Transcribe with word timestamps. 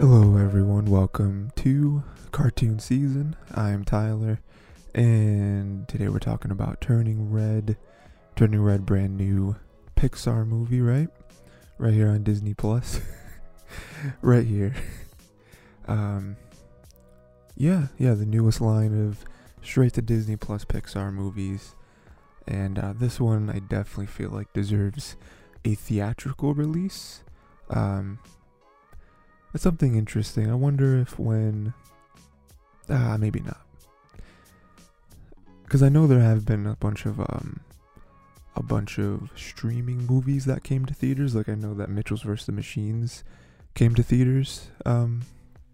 Hello, 0.00 0.38
everyone. 0.38 0.86
Welcome 0.86 1.52
to 1.56 2.02
cartoon 2.32 2.78
season. 2.78 3.36
I'm 3.54 3.84
Tyler, 3.84 4.40
and 4.94 5.86
today 5.88 6.08
we're 6.08 6.18
talking 6.18 6.50
about 6.50 6.80
Turning 6.80 7.30
Red. 7.30 7.76
Turning 8.34 8.62
Red, 8.62 8.86
brand 8.86 9.18
new 9.18 9.56
Pixar 9.96 10.46
movie, 10.46 10.80
right? 10.80 11.08
Right 11.76 11.92
here 11.92 12.08
on 12.08 12.22
Disney 12.22 12.54
Plus. 12.54 13.02
right 14.22 14.46
here. 14.46 14.74
Um, 15.86 16.38
yeah, 17.54 17.88
yeah, 17.98 18.14
the 18.14 18.24
newest 18.24 18.62
line 18.62 19.06
of 19.06 19.22
straight 19.62 19.92
to 19.92 20.00
Disney 20.00 20.36
Plus 20.36 20.64
Pixar 20.64 21.12
movies. 21.12 21.74
And 22.48 22.78
uh, 22.78 22.94
this 22.96 23.20
one 23.20 23.50
I 23.50 23.58
definitely 23.58 24.06
feel 24.06 24.30
like 24.30 24.50
deserves 24.54 25.16
a 25.62 25.74
theatrical 25.74 26.54
release. 26.54 27.22
Um, 27.68 28.18
it's 29.54 29.62
something 29.62 29.96
interesting. 29.96 30.50
I 30.50 30.54
wonder 30.54 30.98
if 30.98 31.18
when. 31.18 31.74
Ah, 32.88 33.16
maybe 33.18 33.40
not. 33.40 33.60
Because 35.64 35.82
I 35.82 35.88
know 35.88 36.06
there 36.06 36.20
have 36.20 36.44
been 36.44 36.66
a 36.66 36.76
bunch 36.76 37.06
of 37.06 37.20
um, 37.20 37.60
a 38.56 38.62
bunch 38.62 38.98
of 38.98 39.30
streaming 39.36 40.06
movies 40.06 40.44
that 40.44 40.64
came 40.64 40.84
to 40.86 40.94
theaters. 40.94 41.34
Like 41.34 41.48
I 41.48 41.54
know 41.54 41.74
that 41.74 41.90
Mitchells 41.90 42.22
vs. 42.22 42.46
the 42.46 42.52
Machines 42.52 43.24
came 43.74 43.94
to 43.94 44.02
theaters, 44.02 44.68
um, 44.84 45.22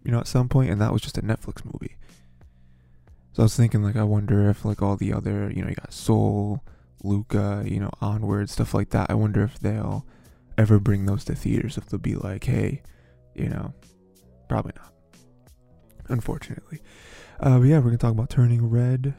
you 0.03 0.11
know, 0.11 0.19
at 0.19 0.27
some 0.27 0.47
point, 0.49 0.69
and 0.69 0.79
that 0.81 0.93
was 0.93 1.01
just 1.01 1.17
a 1.17 1.21
Netflix 1.21 1.65
movie. 1.65 1.95
So 3.33 3.43
I 3.43 3.45
was 3.45 3.55
thinking, 3.55 3.83
like, 3.83 3.95
I 3.95 4.03
wonder 4.03 4.49
if 4.49 4.65
like 4.65 4.81
all 4.81 4.95
the 4.95 5.13
other, 5.13 5.51
you 5.51 5.61
know, 5.61 5.69
you 5.69 5.75
got 5.75 5.93
Soul, 5.93 6.63
Luca, 7.03 7.63
you 7.65 7.79
know, 7.79 7.91
Onward, 8.01 8.49
stuff 8.49 8.73
like 8.73 8.89
that. 8.89 9.09
I 9.09 9.13
wonder 9.13 9.43
if 9.43 9.59
they'll 9.59 10.05
ever 10.57 10.79
bring 10.79 11.05
those 11.05 11.23
to 11.25 11.35
theaters. 11.35 11.77
If 11.77 11.87
they'll 11.87 11.99
be 11.99 12.15
like, 12.15 12.45
hey, 12.45 12.81
you 13.37 13.49
know, 13.49 13.73
probably 14.49 14.73
not. 14.75 14.93
Unfortunately. 16.09 16.81
Uh, 17.39 17.59
but 17.59 17.65
yeah, 17.65 17.77
we're 17.77 17.85
gonna 17.85 17.97
talk 17.97 18.11
about 18.11 18.29
turning 18.29 18.69
red. 18.69 19.13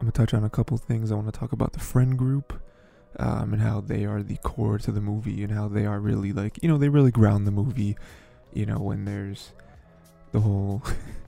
I'm 0.00 0.06
gonna 0.06 0.12
touch 0.12 0.34
on 0.34 0.44
a 0.44 0.50
couple 0.50 0.76
things. 0.78 1.12
I 1.12 1.14
want 1.14 1.32
to 1.32 1.38
talk 1.38 1.52
about 1.52 1.72
the 1.72 1.78
friend 1.78 2.18
group, 2.18 2.60
um, 3.18 3.52
and 3.52 3.62
how 3.62 3.80
they 3.80 4.04
are 4.04 4.22
the 4.22 4.36
core 4.38 4.78
to 4.78 4.92
the 4.92 5.00
movie, 5.00 5.42
and 5.42 5.52
how 5.52 5.68
they 5.68 5.86
are 5.86 6.00
really 6.00 6.32
like, 6.32 6.62
you 6.62 6.68
know, 6.68 6.78
they 6.78 6.88
really 6.88 7.10
ground 7.10 7.46
the 7.46 7.50
movie. 7.50 7.96
You 8.52 8.66
know, 8.66 8.78
when 8.78 9.04
there's 9.04 9.52
the 10.32 10.40
whole, 10.40 10.82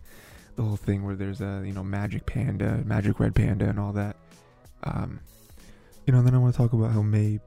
the 0.57 0.63
whole 0.63 0.77
thing 0.77 1.05
where 1.05 1.17
there's 1.17 1.41
a 1.41 1.63
you 1.67 1.73
know 1.73 1.85
magic 1.85 2.25
panda, 2.25 2.83
magic 2.85 3.21
red 3.21 3.35
panda, 3.35 3.69
and 3.69 3.79
all 3.79 3.93
that. 3.93 4.17
Um, 4.85 5.21
you 6.07 6.13
know, 6.13 6.23
then 6.23 6.35
I 6.35 6.39
want 6.39 6.55
to 6.55 6.59
talk 6.59 6.73
about 6.73 6.93
how 6.93 7.03
Mei 7.03 7.41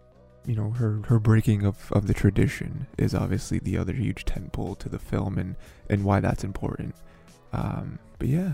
you 0.45 0.55
know 0.55 0.71
her 0.71 1.01
her 1.07 1.19
breaking 1.19 1.63
of, 1.63 1.91
of 1.91 2.07
the 2.07 2.13
tradition 2.13 2.87
is 2.97 3.13
obviously 3.13 3.59
the 3.59 3.77
other 3.77 3.93
huge 3.93 4.25
tentpole 4.25 4.77
to 4.79 4.89
the 4.89 4.99
film 4.99 5.37
and 5.37 5.55
and 5.89 6.03
why 6.03 6.19
that's 6.19 6.43
important. 6.43 6.95
Um, 7.53 7.99
but 8.17 8.27
yeah 8.27 8.53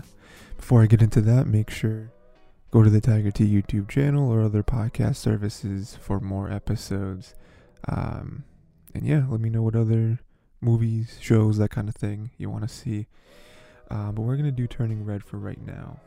before 0.56 0.82
i 0.82 0.86
get 0.86 1.02
into 1.02 1.20
that 1.20 1.46
make 1.46 1.70
sure 1.70 2.10
go 2.72 2.82
to 2.82 2.90
the 2.90 3.00
tiger 3.00 3.30
t 3.30 3.46
youtube 3.46 3.88
channel 3.88 4.28
or 4.28 4.42
other 4.42 4.62
podcast 4.62 5.16
services 5.16 5.96
for 6.00 6.20
more 6.20 6.50
episodes. 6.50 7.34
Um, 7.86 8.44
and 8.94 9.06
yeah 9.06 9.24
let 9.28 9.40
me 9.40 9.50
know 9.50 9.62
what 9.62 9.76
other 9.76 10.18
movies 10.60 11.16
shows 11.20 11.58
that 11.58 11.70
kind 11.70 11.88
of 11.88 11.94
thing 11.94 12.30
you 12.36 12.50
want 12.50 12.68
to 12.68 12.68
see. 12.68 13.06
Uh, 13.90 14.10
but 14.12 14.22
we're 14.22 14.36
gonna 14.36 14.50
do 14.50 14.66
turning 14.66 15.04
red 15.04 15.22
for 15.22 15.38
right 15.38 15.64
now. 15.64 16.00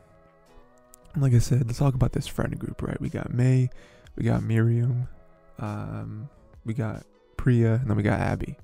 Like 1.16 1.34
i 1.34 1.38
said 1.38 1.66
let's 1.66 1.78
talk 1.78 1.94
about 1.94 2.12
this 2.12 2.26
friend 2.26 2.58
group 2.58 2.82
right? 2.82 3.00
We 3.00 3.08
got 3.08 3.32
Mei 3.32 3.70
we 4.16 4.24
got 4.24 4.42
miriam 4.42 5.08
um, 5.62 6.28
we 6.66 6.74
got 6.74 7.06
Priya, 7.36 7.74
and 7.74 7.88
then 7.88 7.96
we 7.96 8.02
got 8.02 8.20
Abby. 8.20 8.58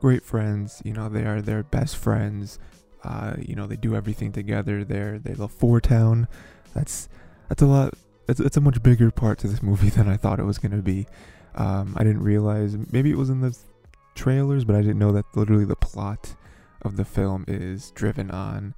Great 0.00 0.24
friends, 0.24 0.82
you 0.84 0.92
know, 0.92 1.08
they 1.08 1.24
are 1.24 1.40
their 1.40 1.62
best 1.62 1.96
friends. 1.96 2.58
Uh, 3.04 3.34
you 3.38 3.54
know, 3.54 3.66
they 3.66 3.76
do 3.76 3.94
everything 3.94 4.32
together. 4.32 4.84
They're 4.84 5.18
they 5.18 5.34
love 5.34 5.52
Four 5.52 5.80
Town. 5.80 6.28
That's 6.74 7.08
that's 7.48 7.62
a 7.62 7.66
lot. 7.66 7.94
It's 8.28 8.40
it's 8.40 8.56
a 8.56 8.60
much 8.60 8.82
bigger 8.82 9.10
part 9.10 9.38
to 9.38 9.48
this 9.48 9.62
movie 9.62 9.88
than 9.96 10.08
I 10.08 10.16
thought 10.16 10.40
it 10.40 10.44
was 10.44 10.58
gonna 10.58 10.82
be. 10.82 11.06
Um, 11.54 11.94
I 11.96 12.04
didn't 12.04 12.22
realize 12.22 12.76
maybe 12.92 13.10
it 13.10 13.16
was 13.16 13.30
in 13.30 13.40
the 13.40 13.56
trailers, 14.14 14.64
but 14.64 14.76
I 14.76 14.80
didn't 14.80 14.98
know 14.98 15.12
that 15.12 15.24
literally 15.34 15.64
the 15.64 15.76
plot 15.76 16.36
of 16.82 16.96
the 16.96 17.04
film 17.04 17.44
is 17.48 17.90
driven 17.92 18.30
on 18.30 18.74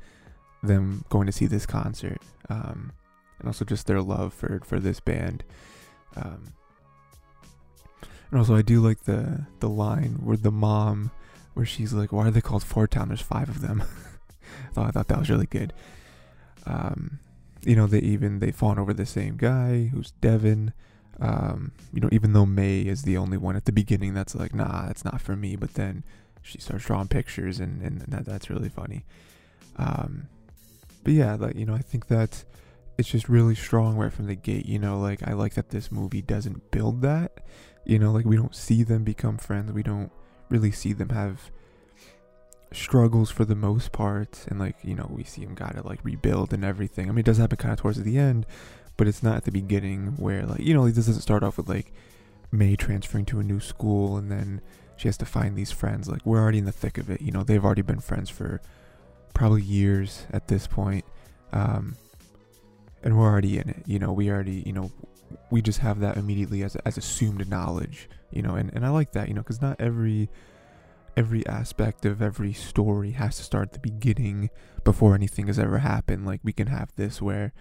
them 0.63 1.05
going 1.09 1.27
to 1.27 1.33
see 1.33 1.47
this 1.47 1.67
concert, 1.67 2.21
um, 2.51 2.93
and 3.39 3.49
also 3.49 3.65
just 3.65 3.87
their 3.87 4.03
love 4.03 4.33
for 4.35 4.61
for 4.65 4.79
this 4.79 5.01
band. 5.01 5.45
Um, 6.17 6.53
and 8.31 8.39
also, 8.39 8.55
I 8.55 8.63
do 8.63 8.81
like 8.81 9.05
the 9.05 9.47
the 9.59 9.69
line 9.69 10.21
where 10.23 10.37
the 10.37 10.53
mom, 10.53 11.11
where 11.55 11.67
she's 11.67 11.93
like, 11.93 12.13
"Why 12.13 12.29
are 12.29 12.31
they 12.31 12.41
called 12.41 12.63
Four 12.63 12.87
Town? 12.87 13.09
There's 13.09 13.21
five 13.21 13.49
of 13.49 13.61
them." 13.61 13.83
so 14.75 14.83
I 14.83 14.91
thought 14.91 15.09
that 15.09 15.19
was 15.19 15.31
really 15.31 15.47
good. 15.47 15.73
Um, 16.65 17.19
you 17.63 17.75
know, 17.75 17.87
they 17.87 17.99
even 17.99 18.39
they 18.39 18.53
fawn 18.53 18.79
over 18.79 18.95
the 18.95 19.07
same 19.07 19.37
guy 19.37 19.91
who's 19.93 20.13
Devon. 20.13 20.73
Um, 21.21 21.73
you 21.93 22.01
know, 22.01 22.09
even 22.13 22.33
though 22.33 22.47
Mei 22.47 22.83
is 22.83 23.03
the 23.03 23.17
only 23.17 23.37
one 23.37 23.57
at 23.57 23.65
the 23.65 23.73
beginning 23.73 24.15
that's 24.15 24.35
like, 24.35 24.55
"Nah, 24.55 24.87
that's 24.87 25.05
not 25.05 25.21
for 25.21 25.35
me," 25.35 25.57
but 25.57 25.75
then 25.75 26.05
she 26.41 26.59
starts 26.61 26.85
drawing 26.85 27.09
pictures, 27.09 27.59
and 27.59 27.83
and 27.83 28.01
that 28.03 28.25
that's 28.25 28.49
really 28.49 28.69
funny. 28.69 29.05
Um, 29.77 30.29
but 31.03 31.15
yeah, 31.15 31.35
like 31.35 31.57
you 31.57 31.67
know, 31.67 31.75
I 31.75 31.83
think 31.83 32.07
that 32.07 32.45
it's 32.97 33.09
just 33.09 33.29
really 33.29 33.55
strong 33.55 33.97
right 33.97 34.13
from 34.13 34.27
the 34.27 34.37
gate. 34.37 34.67
You 34.67 34.79
know, 34.79 35.01
like 35.01 35.27
I 35.27 35.33
like 35.33 35.55
that 35.55 35.71
this 35.71 35.91
movie 35.91 36.23
doesn't 36.23 36.71
build 36.71 37.03
that 37.03 37.41
you 37.85 37.99
know, 37.99 38.13
like 38.13 38.25
we 38.25 38.37
don't 38.37 38.55
see 38.55 38.83
them 38.83 39.05
become 39.05 39.39
friends. 39.39 39.73
We 39.73 39.83
don't 39.83 40.11
really 40.49 40.71
see 40.71 40.93
them 40.93 41.11
have 41.11 41.51
struggles 42.73 43.31
for 43.31 43.45
the 43.45 43.55
most 43.55 43.93
part. 43.93 44.45
And 44.49 44.59
like, 44.59 44.77
you 44.83 44.95
know, 44.95 45.09
we 45.11 45.25
see 45.25 45.45
them 45.45 45.55
gotta 45.55 45.87
like 45.87 46.01
rebuild 46.05 46.53
and 46.53 46.65
everything. 46.65 47.09
I 47.09 47.13
mean, 47.13 47.21
it 47.21 47.27
does 47.27 47.39
happen 47.39 47.57
kind 47.57 47.73
of 47.73 47.79
towards 47.79 48.03
the 48.03 48.19
end, 48.19 48.47
but 48.97 49.09
it's 49.09 49.23
not 49.23 49.37
at 49.37 49.45
the 49.45 49.53
beginning 49.53 50.15
where 50.17 50.45
like, 50.45 50.61
you 50.61 50.75
know, 50.75 50.83
like, 50.83 50.95
this 50.95 51.07
doesn't 51.07 51.23
start 51.23 51.43
off 51.43 51.57
with 51.57 51.69
like 51.69 51.93
Mei 52.53 52.77
transferring 52.77 53.27
to 53.27 53.41
a 53.41 53.45
new 53.45 53.61
school 53.61 54.17
and 54.17 54.31
then 54.31 54.61
she 54.97 55.09
has 55.09 55.17
to 55.17 55.25
find 55.25 55.57
these 55.57 55.73
friends. 55.73 56.09
Like, 56.09 56.27
we're 56.27 56.41
already 56.41 56.59
in 56.59 56.67
the 56.67 56.73
thick 56.73 56.99
of 56.99 57.09
it. 57.09 57.23
You 57.23 57.33
know, 57.33 57.43
they've 57.43 57.65
already 57.65 57.81
been 57.81 58.01
friends 58.01 58.29
for 58.29 58.61
probably 59.33 59.63
years 59.63 60.27
at 60.31 60.49
this 60.49 60.67
point. 60.67 61.07
Um, 61.53 61.97
and 63.03 63.19
we're 63.19 63.27
already 63.27 63.59
in 63.59 63.71
it. 63.71 63.83
You 63.87 63.99
know, 63.99 64.13
we 64.13 64.31
already, 64.31 64.63
you 64.67 64.75
know, 64.75 64.93
we 65.51 65.63
just 65.63 65.81
have 65.81 66.01
that 66.01 66.17
immediately 66.17 66.63
as 66.63 66.77
as 66.77 66.97
assumed 66.97 67.49
knowledge, 67.49 68.09
you 68.31 68.43
know, 68.43 68.55
and 68.55 68.71
and 68.75 68.85
I 68.85 68.91
like 68.91 69.13
that, 69.13 69.29
you 69.29 69.35
know, 69.35 69.43
because 69.43 69.61
not 69.61 69.81
every 69.81 70.29
every 71.17 71.47
aspect 71.47 72.05
of 72.07 72.23
every 72.23 72.53
story 72.53 73.13
has 73.13 73.37
to 73.37 73.43
start 73.43 73.69
at 73.69 73.73
the 73.75 73.79
beginning 73.81 74.51
before 74.85 75.15
anything 75.15 75.49
has 75.49 75.59
ever 75.59 75.79
happened. 75.79 76.27
Like 76.27 76.41
we 76.43 76.53
can 76.53 76.69
have 76.69 76.91
this 76.97 77.21
where 77.21 77.53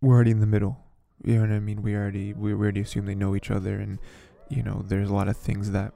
we're 0.00 0.14
already 0.14 0.32
in 0.32 0.40
the 0.40 0.46
middle. 0.46 0.84
You 1.24 1.36
know 1.36 1.40
what 1.42 1.50
I 1.52 1.60
mean? 1.60 1.82
We 1.82 1.94
already 1.94 2.32
we 2.32 2.52
already 2.52 2.80
assume 2.80 3.06
they 3.06 3.14
know 3.14 3.36
each 3.36 3.50
other, 3.50 3.78
and 3.78 3.98
you 4.48 4.62
know, 4.62 4.84
there's 4.86 5.08
a 5.08 5.14
lot 5.14 5.28
of 5.28 5.36
things 5.36 5.70
that 5.70 5.92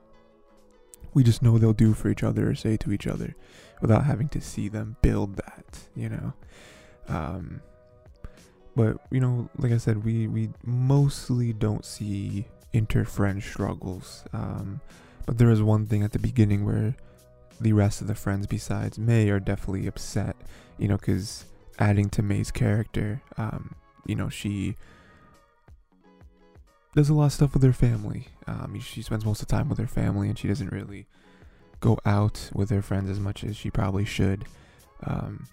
we 1.15 1.25
just 1.25 1.43
know 1.43 1.59
they'll 1.59 1.73
do 1.73 1.95
for 1.95 2.09
each 2.09 2.23
other 2.23 2.49
or 2.51 2.55
say 2.55 2.77
to 2.77 2.93
each 2.93 3.07
other 3.07 3.35
without 3.81 4.05
having 4.05 4.29
to 4.29 4.41
see 4.41 4.69
them 4.69 4.97
build 5.03 5.37
that. 5.37 5.81
You 5.95 6.09
know. 6.09 6.33
Um, 7.09 7.61
but 8.77 8.99
you 9.11 9.21
know, 9.21 9.49
like 9.59 9.73
I 9.73 9.79
said, 9.79 10.05
we 10.05 10.29
we 10.29 10.51
mostly 10.65 11.53
don't 11.53 11.85
see 11.85 12.47
inter-friend 12.73 13.43
struggles. 13.43 14.25
Um, 14.33 14.81
but 15.25 15.39
there 15.39 15.51
is 15.51 15.63
one 15.63 15.87
thing 15.87 16.03
at 16.03 16.13
the 16.13 16.19
beginning 16.19 16.65
where 16.65 16.95
the 17.61 17.73
rest 17.73 18.03
of 18.03 18.07
the 18.07 18.15
friends, 18.15 18.47
besides 18.47 18.99
Mei, 18.99 19.31
are 19.31 19.41
definitely 19.41 19.87
upset. 19.87 20.37
You 20.79 20.89
know, 20.89 20.99
because 20.99 21.47
adding 21.79 22.11
to 22.11 22.23
Mei's 22.23 22.51
character, 22.51 23.23
um, 23.39 23.75
you 24.05 24.15
know, 24.15 24.29
she 24.29 24.77
does 26.95 27.09
a 27.09 27.15
lot 27.15 27.27
of 27.27 27.33
stuff 27.33 27.55
with 27.55 27.63
her 27.63 27.73
family. 27.73 28.29
Um, 28.47 28.79
she 28.81 29.03
spends 29.03 29.25
most 29.25 29.41
of 29.41 29.49
the 29.49 29.57
time 29.57 29.69
with 29.69 29.79
her 29.79 29.87
family, 29.87 30.29
and 30.29 30.39
she 30.39 30.49
doesn't 30.49 30.71
really 30.71 31.07
go 31.81 31.99
out 32.05 32.51
with 32.55 32.71
her 32.71 32.83
friends 32.83 33.11
as 33.11 33.21
much 33.21 33.43
as 33.43 33.57
she 33.57 33.71
probably 33.71 34.05
should. 34.05 34.45
Um, 35.05 35.47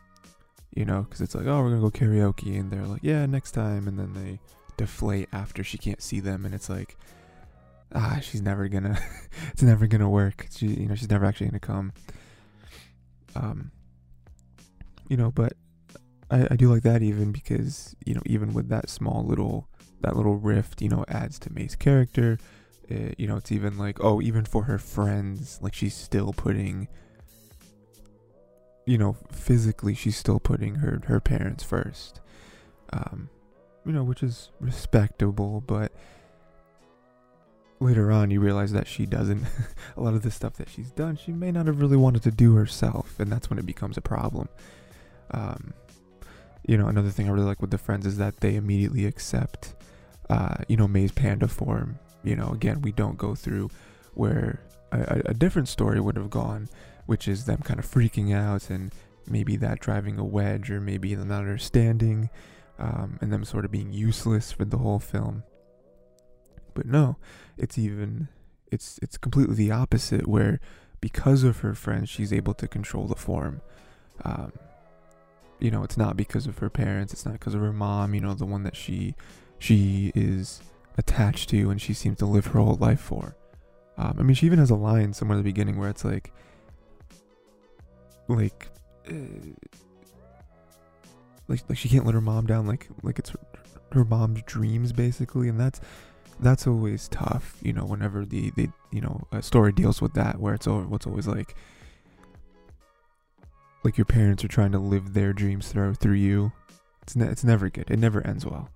you 0.76 0.86
know, 0.86 1.04
because 1.04 1.22
it's 1.22 1.36
like, 1.36 1.46
oh, 1.46 1.62
we're 1.62 1.70
gonna 1.70 1.82
go 1.82 1.92
karaoke, 1.92 2.60
and 2.60 2.72
they're 2.72 2.86
like, 2.86 3.04
yeah, 3.04 3.26
next 3.26 3.52
time, 3.52 3.88
and 3.88 3.98
then 3.98 4.14
they 4.14 4.40
deflate 4.78 5.30
after 5.32 5.64
she 5.64 5.78
can't 5.78 6.02
see 6.02 6.20
them, 6.20 6.46
and 6.46 6.54
it's 6.54 6.70
like, 6.70 6.98
ah, 7.94 8.20
she's 8.22 8.42
never 8.42 8.68
gonna, 8.68 8.98
it's 9.52 9.64
never 9.64 9.88
gonna 9.88 10.10
work. 10.10 10.48
She, 10.52 10.68
you 10.68 10.88
know, 10.88 10.96
she's 10.96 11.10
never 11.10 11.26
actually 11.26 11.48
gonna 11.48 11.60
come. 11.60 11.94
Um, 13.36 13.72
you 15.10 15.18
know, 15.18 15.32
but 15.32 15.54
I, 16.32 16.48
I 16.52 16.56
do 16.56 16.72
like 16.72 16.84
that 16.84 17.02
even 17.02 17.32
because 17.32 17.96
you 18.06 18.14
know, 18.14 18.22
even 18.26 18.54
with 18.54 18.70
that 18.70 18.90
small 18.90 19.24
little 19.24 19.68
that 20.02 20.16
little 20.16 20.36
rift, 20.36 20.82
you 20.82 20.90
know, 20.90 21.06
adds 21.08 21.40
to 21.40 21.54
Mei's 21.54 21.76
character. 21.76 22.38
It, 22.90 23.16
you 23.18 23.28
know, 23.28 23.38
it's 23.38 23.52
even 23.52 23.78
like, 23.78 24.04
oh, 24.04 24.22
even 24.22 24.44
for 24.44 24.64
her 24.64 24.78
friends, 24.78 25.60
like 25.62 25.74
she's 25.74 25.96
still 25.96 26.34
putting 26.34 26.88
you 28.86 28.98
know, 28.98 29.16
physically 29.32 29.94
she's 29.96 30.18
still 30.18 30.40
putting 30.40 30.76
her 30.76 31.02
her 31.06 31.20
parents 31.20 31.64
first. 31.64 32.20
Um, 32.92 33.30
you 33.86 33.92
know, 33.92 34.04
which 34.04 34.24
is 34.24 34.52
respectable, 34.60 35.62
but 35.62 35.92
later 37.80 38.12
on 38.12 38.32
you 38.32 38.40
realize 38.40 38.72
that 38.72 38.88
she 38.88 39.06
doesn't. 39.06 39.44
A 39.98 40.02
lot 40.02 40.14
of 40.14 40.22
the 40.24 40.32
stuff 40.32 40.54
that 40.54 40.70
she's 40.70 40.92
done 40.92 41.18
she 41.18 41.32
may 41.32 41.52
not 41.52 41.68
have 41.68 41.82
really 41.82 41.98
wanted 41.98 42.24
to 42.24 42.32
do 42.32 42.56
herself 42.56 43.20
and 43.20 43.32
that's 43.32 43.50
when 43.50 43.60
it 43.60 43.66
becomes 43.66 43.98
a 43.98 44.02
problem. 44.02 44.48
Um, 45.32 45.74
you 46.66 46.78
know 46.78 46.88
another 46.88 47.10
thing 47.10 47.28
i 47.28 47.32
really 47.32 47.46
like 47.46 47.62
with 47.62 47.72
the 47.72 47.78
friends 47.78 48.06
is 48.06 48.18
that 48.18 48.40
they 48.40 48.56
immediately 48.56 49.06
accept 49.06 49.76
uh, 50.30 50.56
you 50.70 50.78
know 50.78 50.88
Mei's 50.88 51.12
panda 51.12 51.48
form. 51.48 52.00
You 52.24 52.36
know 52.36 52.50
again 52.50 52.82
we 52.82 52.92
don't 52.92 53.18
go 53.18 53.36
through 53.36 53.70
where 54.14 54.62
a, 54.92 55.22
a 55.26 55.34
different 55.34 55.68
story 55.68 56.00
would 56.00 56.16
have 56.16 56.30
gone 56.30 56.70
which 57.06 57.28
is 57.28 57.46
them 57.46 57.60
kind 57.60 57.80
of 57.80 57.86
freaking 57.86 58.36
out 58.36 58.70
and 58.70 58.94
maybe 59.28 59.56
that 59.58 59.80
driving 59.80 60.20
a 60.20 60.24
wedge 60.24 60.70
or 60.70 60.82
maybe 60.82 61.16
them 61.16 61.30
not 61.30 61.40
understanding 61.40 62.30
um, 62.80 63.18
and 63.22 63.32
them 63.32 63.44
sort 63.44 63.66
of 63.66 63.72
being 63.72 63.94
useless 63.94 64.52
for 64.52 64.66
the 64.66 64.78
whole 64.78 65.00
film. 65.00 65.44
But 66.74 66.86
no 66.86 67.18
it's 67.58 67.78
even 67.78 68.30
it's 68.72 69.00
it's 69.02 69.18
completely 69.18 69.56
the 69.56 69.72
opposite 69.72 70.28
where 70.28 70.60
because 71.02 71.44
of 71.44 71.60
her 71.60 71.76
friends 71.76 72.10
she's 72.10 72.34
able 72.34 72.54
to 72.56 72.68
control 72.68 73.08
the 73.08 73.16
form. 73.16 73.62
Um, 74.24 74.54
you 75.60 75.72
know 75.72 75.84
it's 75.84 75.98
not 75.98 76.18
because 76.18 76.46
of 76.46 76.58
her 76.60 76.70
parents 76.70 77.14
it's 77.14 77.26
not 77.26 77.34
because 77.34 77.54
of 77.54 77.62
her 77.62 77.74
mom 77.74 78.14
you 78.14 78.22
know 78.22 78.34
the 78.34 78.46
one 78.46 78.64
that 78.64 78.76
she 78.76 79.16
she 79.60 80.12
is 80.14 80.62
attached 80.98 81.50
to 81.50 81.70
and 81.70 81.82
she 81.82 81.94
seems 81.94 82.18
to 82.18 82.26
live 82.26 82.48
her 82.48 82.60
whole 82.60 82.76
life 82.76 83.00
for. 83.00 83.36
Um, 83.98 84.18
i 84.20 84.24
mean 84.24 84.36
she 84.36 84.48
even 84.48 84.60
has 84.60 84.72
a 84.72 84.76
line 84.76 85.14
somewhere 85.14 85.38
in 85.38 85.44
the 85.44 85.50
beginning 85.50 85.78
where 85.78 85.90
it's 85.90 86.04
like 86.04 86.34
like 88.28 88.70
uh, 89.10 89.14
like 91.48 91.62
like 91.70 91.78
she 91.78 91.90
can't 91.90 92.06
let 92.06 92.14
her 92.14 92.22
mom 92.22 92.46
down 92.46 92.68
like 92.68 92.88
like 93.02 93.20
it's 93.20 93.32
her, 93.32 93.40
her 93.92 94.06
mom's 94.06 94.42
dreams 94.44 94.92
basically 94.92 95.50
and 95.50 95.60
that's 95.60 95.82
that's 96.40 96.68
always 96.68 97.08
tough, 97.08 97.58
you 97.62 97.74
know, 97.74 97.86
whenever 97.86 98.26
the, 98.26 98.52
the 98.56 98.70
you 98.92 99.02
know, 99.02 99.22
a 99.32 99.42
story 99.42 99.72
deals 99.72 100.02
with 100.02 100.14
that 100.14 100.40
where 100.40 100.54
it's 100.54 100.68
over 100.68 100.86
what's 100.88 101.08
always 101.08 101.28
like 101.28 101.56
like 103.84 103.98
your 103.98 104.06
parents 104.06 104.44
are 104.44 104.50
trying 104.50 104.72
to 104.72 104.80
live 104.80 105.14
their 105.14 105.34
dreams 105.34 105.70
through 105.70 105.96
through 105.96 106.16
you. 106.16 106.52
It's 107.02 107.16
ne- 107.16 107.28
it's 107.28 107.44
never 107.44 107.70
good. 107.70 107.90
It 107.90 108.00
never 108.00 108.26
ends 108.26 108.46
well. 108.46 108.70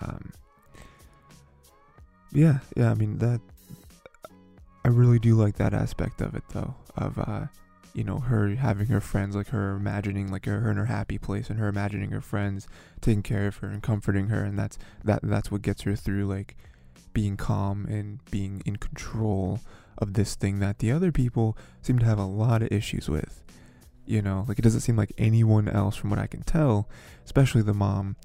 Um 0.00 0.32
Yeah, 2.32 2.58
yeah, 2.76 2.90
I 2.90 2.94
mean 2.94 3.18
that 3.18 3.40
I 4.84 4.88
really 4.88 5.18
do 5.18 5.34
like 5.34 5.56
that 5.56 5.74
aspect 5.74 6.20
of 6.20 6.34
it 6.34 6.44
though 6.50 6.74
of 6.96 7.18
uh 7.18 7.46
you 7.94 8.04
know 8.04 8.18
her 8.18 8.56
having 8.56 8.88
her 8.88 9.00
friends 9.00 9.36
like 9.36 9.48
her 9.48 9.76
imagining 9.76 10.30
like 10.30 10.46
her, 10.46 10.70
in 10.70 10.76
her 10.76 10.86
happy 10.86 11.16
place 11.16 11.48
and 11.48 11.58
her 11.58 11.68
imagining 11.68 12.10
her 12.10 12.20
friends 12.20 12.66
taking 13.00 13.22
care 13.22 13.46
of 13.46 13.56
her 13.58 13.68
and 13.68 13.82
comforting 13.82 14.28
her 14.28 14.42
and 14.42 14.58
that's 14.58 14.78
that 15.04 15.20
that's 15.22 15.50
what 15.50 15.62
gets 15.62 15.82
her 15.82 15.94
through 15.94 16.26
like 16.26 16.56
being 17.14 17.36
calm 17.36 17.86
and 17.86 18.22
being 18.30 18.60
in 18.66 18.76
control 18.76 19.60
of 19.96 20.14
this 20.14 20.34
thing 20.34 20.58
that 20.58 20.80
the 20.80 20.92
other 20.92 21.10
people 21.10 21.56
seem 21.80 21.98
to 21.98 22.04
have 22.04 22.18
a 22.18 22.24
lot 22.24 22.60
of 22.60 22.70
issues 22.70 23.08
with. 23.08 23.42
You 24.04 24.20
know, 24.20 24.44
like 24.46 24.58
it 24.58 24.62
doesn't 24.62 24.82
seem 24.82 24.96
like 24.96 25.12
anyone 25.16 25.66
else, 25.66 25.96
from 25.96 26.10
what 26.10 26.18
I 26.18 26.26
can 26.26 26.42
tell, 26.42 26.90
especially 27.24 27.62
the 27.62 27.72
mom, 27.72 28.16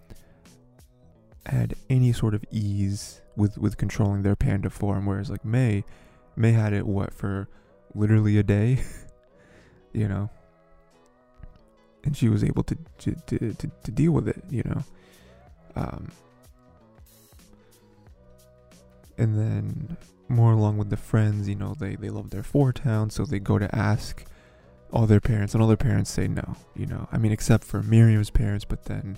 had 1.45 1.75
any 1.89 2.11
sort 2.11 2.33
of 2.33 2.43
ease 2.51 3.21
with 3.37 3.57
with 3.57 3.77
controlling 3.77 4.23
their 4.23 4.35
panda 4.35 4.69
form. 4.69 5.05
Whereas 5.05 5.29
like 5.29 5.45
Mei, 5.45 5.85
Mei 6.35 6.51
had 6.51 6.73
it 6.73 6.85
what 6.85 7.13
for 7.13 7.47
literally 7.95 8.37
a 8.37 8.43
day, 8.43 8.83
you 9.93 10.07
know, 10.07 10.29
and 12.03 12.15
she 12.15 12.29
was 12.29 12.43
able 12.43 12.63
to 12.63 12.77
to 12.99 13.15
to, 13.27 13.53
to, 13.53 13.71
to 13.83 13.91
deal 13.91 14.11
with 14.11 14.27
it. 14.27 14.43
You 14.49 14.63
know, 14.65 14.83
um, 15.75 16.11
and 19.17 19.37
then 19.37 19.97
more 20.29 20.51
along 20.53 20.77
with 20.77 20.89
the 20.91 20.97
friends, 20.97 21.49
you 21.49 21.55
know, 21.55 21.73
they, 21.79 21.95
they 21.95 22.09
love 22.09 22.29
their 22.29 22.43
four 22.43 22.71
towns, 22.71 23.15
so 23.15 23.25
they 23.25 23.39
go 23.39 23.57
to 23.57 23.75
ask 23.75 24.23
all 24.93 25.07
their 25.07 25.19
parents, 25.19 25.53
and 25.53 25.61
all 25.61 25.67
their 25.67 25.75
parents 25.75 26.11
say 26.11 26.27
no, 26.27 26.55
you 26.75 26.85
know. 26.85 27.07
I 27.11 27.17
mean, 27.17 27.31
except 27.31 27.63
for 27.63 27.81
Miriam's 27.81 28.29
parents, 28.29 28.63
but 28.63 28.85
then 28.85 29.17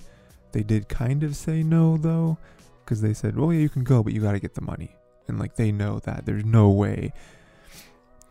they 0.52 0.62
did 0.62 0.88
kind 0.88 1.22
of 1.22 1.36
say 1.36 1.62
no, 1.62 1.98
though, 1.98 2.38
because 2.84 3.02
they 3.02 3.12
said, 3.12 3.36
well, 3.36 3.52
yeah, 3.52 3.60
you 3.60 3.68
can 3.68 3.84
go, 3.84 4.02
but 4.02 4.12
you 4.14 4.22
gotta 4.22 4.40
get 4.40 4.54
the 4.54 4.62
money. 4.62 4.96
And, 5.28 5.38
like, 5.38 5.56
they 5.56 5.70
know 5.70 5.98
that 6.00 6.24
there's 6.24 6.44
no 6.44 6.70
way, 6.70 7.12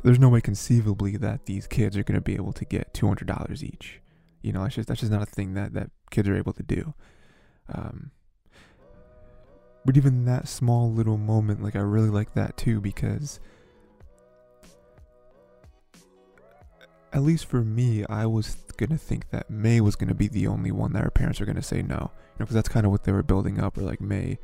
there's 0.04 0.20
no 0.20 0.30
way 0.30 0.42
conceivably 0.42 1.18
that 1.18 1.46
these 1.46 1.68
kids 1.68 1.98
are 1.98 2.04
gonna 2.04 2.22
be 2.22 2.36
able 2.36 2.54
to 2.54 2.66
get 2.66 2.94
$200 2.94 3.64
each. 3.64 4.00
You 4.42 4.52
know, 4.52 4.64
that's 4.64 4.76
just, 4.76 4.88
that's 4.88 5.00
just 5.02 5.12
not 5.12 5.22
a 5.22 5.26
thing 5.26 5.54
that, 5.54 5.74
that 5.74 5.92
kids 6.10 6.28
are 6.28 6.36
able 6.36 6.54
to 6.54 6.64
do. 6.64 6.94
Um, 7.74 8.12
but 9.86 9.98
even 9.98 10.26
that 10.26 10.48
small 10.48 10.92
little 10.92 11.18
moment, 11.18 11.64
like 11.64 11.76
I 11.76 11.80
really 11.80 12.10
like 12.10 12.34
that 12.34 12.58
too 12.58 12.80
because 12.82 13.40
at 17.14 17.24
least 17.24 17.46
for 17.46 17.62
me, 17.62 18.06
I 18.06 18.26
was 18.26 18.56
gonna 18.78 18.98
think 18.98 19.30
that 19.32 19.50
Mei 19.50 19.82
was 19.82 19.96
gonna 19.96 20.14
be 20.14 20.28
the 20.28 20.48
only 20.48 20.72
one 20.72 20.94
that 20.94 21.04
her 21.04 21.12
parents 21.12 21.42
are 21.42 21.46
gonna 21.46 21.62
say 21.62 21.82
no. 21.82 21.96
You 21.96 21.98
know, 21.98 22.12
because 22.40 22.56
that's 22.56 22.70
kind 22.70 22.86
of 22.86 22.92
what 22.92 23.04
they 23.04 23.12
were 23.12 23.24
building 23.24 23.60
up. 23.60 23.78
Or 23.78 23.82
like 23.82 24.02
Mei, 24.02 24.40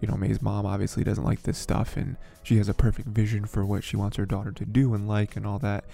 you 0.00 0.08
know, 0.08 0.16
Mei's 0.16 0.40
mom 0.40 0.66
obviously 0.66 1.04
doesn't 1.04 1.24
like 1.24 1.42
this 1.42 1.58
stuff, 1.58 1.96
and 1.96 2.16
she 2.42 2.56
has 2.56 2.68
a 2.68 2.74
perfect 2.74 3.08
vision 3.08 3.44
for 3.44 3.64
what 3.64 3.84
she 3.84 3.96
wants 3.96 4.16
her 4.16 4.26
daughter 4.26 4.50
to 4.52 4.64
do 4.64 4.94
and 4.94 5.06
like 5.06 5.36
and 5.36 5.46
all 5.46 5.58
that. 5.58 5.84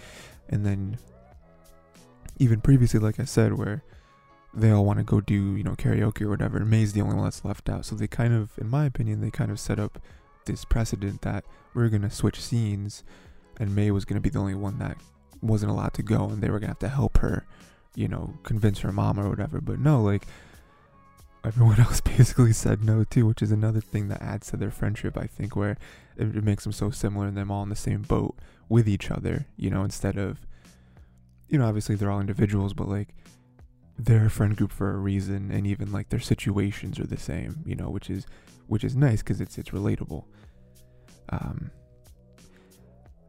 And 0.48 0.64
then, 0.64 0.98
even 2.38 2.60
previously, 2.60 3.00
like 3.00 3.18
I 3.18 3.24
said, 3.24 3.54
where 3.54 3.82
they 4.54 4.70
all 4.70 4.84
want 4.84 4.98
to 4.98 5.04
go 5.04 5.20
do, 5.20 5.56
you 5.56 5.62
know, 5.62 5.74
karaoke 5.74 6.22
or 6.22 6.30
whatever. 6.30 6.60
Mei's 6.60 6.92
the 6.92 7.02
only 7.02 7.14
one 7.14 7.24
that's 7.24 7.44
left 7.44 7.68
out. 7.68 7.84
So 7.84 7.94
they 7.94 8.06
kind 8.06 8.32
of, 8.32 8.50
in 8.58 8.70
my 8.70 8.86
opinion, 8.86 9.20
they 9.20 9.30
kind 9.30 9.50
of 9.50 9.60
set 9.60 9.78
up 9.78 10.00
this 10.46 10.64
precedent 10.64 11.22
that 11.22 11.44
we're 11.74 11.88
going 11.88 12.02
to 12.02 12.10
switch 12.10 12.40
scenes 12.40 13.04
and 13.58 13.74
Mei 13.74 13.90
was 13.90 14.04
going 14.04 14.14
to 14.16 14.20
be 14.20 14.30
the 14.30 14.38
only 14.38 14.54
one 14.54 14.78
that 14.78 14.96
wasn't 15.42 15.70
allowed 15.70 15.92
to 15.94 16.02
go 16.02 16.24
and 16.28 16.42
they 16.42 16.48
were 16.48 16.58
going 16.58 16.68
to 16.68 16.74
have 16.74 16.78
to 16.78 16.88
help 16.88 17.18
her, 17.18 17.46
you 17.94 18.08
know, 18.08 18.34
convince 18.44 18.78
her 18.78 18.92
mom 18.92 19.20
or 19.20 19.28
whatever. 19.28 19.60
But 19.60 19.78
no, 19.78 20.02
like, 20.02 20.26
everyone 21.46 21.80
else 21.86 22.00
basically 22.00 22.52
said 22.52 22.84
no 22.84 23.04
too, 23.04 23.26
which 23.26 23.42
is 23.42 23.52
another 23.52 23.80
thing 23.80 24.08
that 24.08 24.22
adds 24.22 24.50
to 24.50 24.56
their 24.56 24.70
friendship, 24.70 25.16
I 25.16 25.26
think, 25.26 25.56
where 25.56 25.76
it, 26.16 26.36
it 26.36 26.44
makes 26.44 26.64
them 26.64 26.72
so 26.72 26.90
similar 26.90 27.26
and 27.26 27.36
them 27.36 27.50
all 27.50 27.62
in 27.62 27.68
the 27.68 27.76
same 27.76 28.02
boat 28.02 28.36
with 28.68 28.88
each 28.88 29.10
other, 29.10 29.46
you 29.56 29.70
know, 29.70 29.84
instead 29.84 30.18
of, 30.18 30.46
you 31.48 31.58
know, 31.58 31.66
obviously 31.66 31.94
they're 31.94 32.10
all 32.10 32.20
individuals, 32.20 32.74
but 32.74 32.88
like, 32.88 33.14
they're 33.98 34.26
a 34.26 34.30
friend 34.30 34.56
group 34.56 34.72
for 34.72 34.92
a 34.92 34.98
reason 34.98 35.50
and 35.50 35.66
even 35.66 35.90
like 35.90 36.10
their 36.10 36.20
situations 36.20 36.98
are 36.98 37.06
the 37.06 37.16
same 37.16 37.62
you 37.64 37.74
know 37.74 37.88
which 37.88 38.10
is 38.10 38.26
which 38.66 38.84
is 38.84 38.96
nice 38.96 39.22
because 39.22 39.40
it's 39.40 39.58
it's 39.58 39.70
relatable. 39.70 40.24
Um 41.28 41.70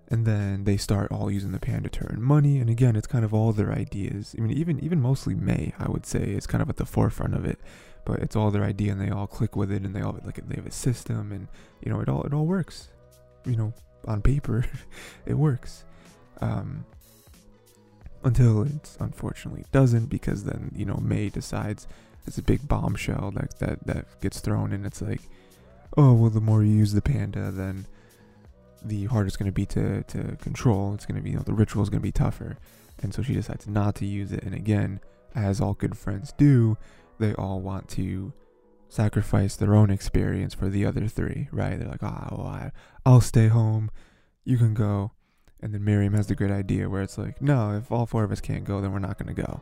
and 0.09 0.25
then 0.25 0.63
they 0.63 0.77
start 0.77 1.11
all 1.11 1.29
using 1.29 1.51
the 1.51 1.59
panda 1.59 1.89
to 1.89 2.05
earn 2.11 2.21
money 2.21 2.59
and 2.59 2.69
again 2.69 2.95
it's 2.95 3.07
kind 3.07 3.23
of 3.23 3.33
all 3.33 3.53
their 3.53 3.71
ideas. 3.71 4.35
I 4.37 4.41
mean 4.41 4.57
even 4.57 4.79
even 4.83 5.01
mostly 5.01 5.35
Mei 5.35 5.73
i 5.79 5.89
would 5.89 6.05
say 6.05 6.19
is 6.19 6.47
kind 6.47 6.61
of 6.61 6.69
at 6.69 6.77
the 6.77 6.85
forefront 6.85 7.33
of 7.35 7.45
it 7.45 7.59
but 8.07 8.21
it's 8.21 8.37
all 8.37 8.49
their 8.51 8.63
idea 8.63 8.93
and 8.93 9.01
they 9.01 9.09
all 9.09 9.27
click 9.27 9.57
with 9.57 9.69
it 9.69 9.83
and 9.83 9.93
they 9.93 10.01
all 10.01 10.17
like 10.23 10.39
they 10.47 10.55
have 10.55 10.65
a 10.65 10.71
system 10.71 11.33
and 11.33 11.49
you 11.83 11.91
know 11.91 11.99
it 11.99 12.07
all 12.07 12.23
it 12.23 12.33
all 12.33 12.45
works. 12.45 12.87
You 13.45 13.57
know 13.57 13.73
on 14.07 14.21
paper 14.21 14.65
it 15.25 15.33
works. 15.33 15.83
Um 16.39 16.85
until 18.23 18.63
it 18.63 18.95
unfortunately 19.01 19.65
doesn't 19.73 20.05
because 20.05 20.45
then 20.45 20.71
you 20.73 20.85
know 20.85 20.97
Mei 21.01 21.29
decides 21.29 21.85
it's 22.25 22.37
a 22.37 22.41
big 22.41 22.65
bombshell 22.65 23.31
that 23.31 23.59
that 23.59 23.85
that 23.85 24.21
gets 24.21 24.39
thrown 24.39 24.71
and 24.71 24.85
it's 24.85 25.01
like 25.01 25.21
oh 25.97 26.13
well 26.13 26.29
the 26.29 26.41
more 26.41 26.63
you 26.63 26.73
use 26.73 26.93
the 26.93 27.01
panda 27.01 27.51
then 27.51 27.85
the 28.81 29.05
harder 29.05 29.27
it's 29.27 29.35
going 29.35 29.47
to 29.47 29.51
be 29.51 29.65
to 29.65 30.03
to 30.03 30.37
control. 30.37 30.93
It's 30.93 31.05
going 31.05 31.17
to 31.17 31.21
be 31.21 31.31
you 31.31 31.35
know 31.35 31.43
the 31.43 31.53
ritual 31.53 31.83
is 31.83 31.89
going 31.89 31.99
to 31.99 32.07
be 32.07 32.13
tougher. 32.13 32.57
And 33.03 33.13
so 33.13 33.21
she 33.21 33.33
decides 33.33 33.67
not 33.67 33.95
to 33.95 34.05
use 34.05 34.31
it. 34.31 34.43
And 34.43 34.55
again 34.55 35.01
as 35.35 35.59
all 35.59 35.73
good 35.73 35.97
friends 35.97 36.33
do 36.37 36.77
they 37.19 37.33
all 37.33 37.59
want 37.59 37.87
to 37.89 38.33
sacrifice 38.89 39.55
their 39.55 39.75
own 39.75 39.89
experience 39.89 40.53
for 40.53 40.69
the 40.69 40.85
other 40.85 41.07
three 41.07 41.49
right 41.51 41.77
they're 41.77 41.89
like 41.89 42.03
oh 42.03 42.27
well, 42.31 42.47
I, 42.47 42.71
I'll 43.05 43.21
stay 43.21 43.47
home 43.47 43.91
you 44.45 44.57
can 44.57 44.73
go 44.73 45.11
and 45.61 45.73
then 45.73 45.83
Miriam 45.83 46.13
has 46.13 46.27
the 46.27 46.35
great 46.35 46.51
idea 46.51 46.89
where 46.89 47.01
it's 47.01 47.17
like, 47.17 47.41
no, 47.41 47.75
if 47.75 47.91
all 47.91 48.05
four 48.05 48.23
of 48.23 48.31
us 48.31 48.41
can't 48.41 48.63
go, 48.63 48.79
then 48.79 48.91
we're 48.91 48.99
not 48.99 49.17
going 49.17 49.33
to 49.33 49.41
go. 49.41 49.61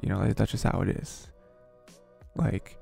You 0.00 0.08
know, 0.08 0.26
that's 0.32 0.50
just 0.50 0.64
how 0.64 0.80
it 0.80 0.88
is. 0.88 1.28
Like, 2.34 2.76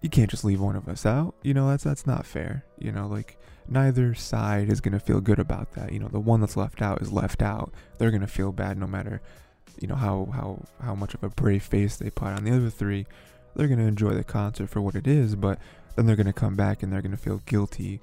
you 0.00 0.08
can't 0.08 0.30
just 0.30 0.44
leave 0.44 0.60
one 0.60 0.76
of 0.76 0.88
us 0.88 1.06
out. 1.06 1.34
You 1.42 1.54
know, 1.54 1.68
that's 1.68 1.84
that's 1.84 2.06
not 2.06 2.26
fair. 2.26 2.64
You 2.78 2.92
know, 2.92 3.06
like 3.06 3.38
neither 3.66 4.12
side 4.12 4.70
is 4.70 4.82
gonna 4.82 5.00
feel 5.00 5.22
good 5.22 5.38
about 5.38 5.72
that. 5.72 5.92
You 5.92 5.98
know, 5.98 6.08
the 6.08 6.20
one 6.20 6.42
that's 6.42 6.58
left 6.58 6.82
out 6.82 7.00
is 7.00 7.10
left 7.10 7.40
out. 7.40 7.72
They're 7.96 8.10
gonna 8.10 8.26
feel 8.26 8.52
bad 8.52 8.76
no 8.76 8.86
matter, 8.86 9.22
you 9.80 9.88
know, 9.88 9.96
how 9.96 10.28
how 10.32 10.62
how 10.80 10.94
much 10.94 11.14
of 11.14 11.22
a 11.22 11.28
brave 11.28 11.62
face 11.62 11.96
they 11.96 12.10
put 12.10 12.28
on. 12.28 12.44
The 12.44 12.54
other 12.56 12.70
three, 12.70 13.06
they're 13.54 13.68
gonna 13.68 13.86
enjoy 13.86 14.10
the 14.14 14.24
concert 14.24 14.68
for 14.68 14.80
what 14.80 14.94
it 14.94 15.06
is, 15.06 15.34
but 15.36 15.58
then 15.96 16.06
they're 16.06 16.16
gonna 16.16 16.32
come 16.32 16.56
back 16.56 16.82
and 16.82 16.92
they're 16.92 17.02
gonna 17.02 17.16
feel 17.16 17.42
guilty 17.46 18.00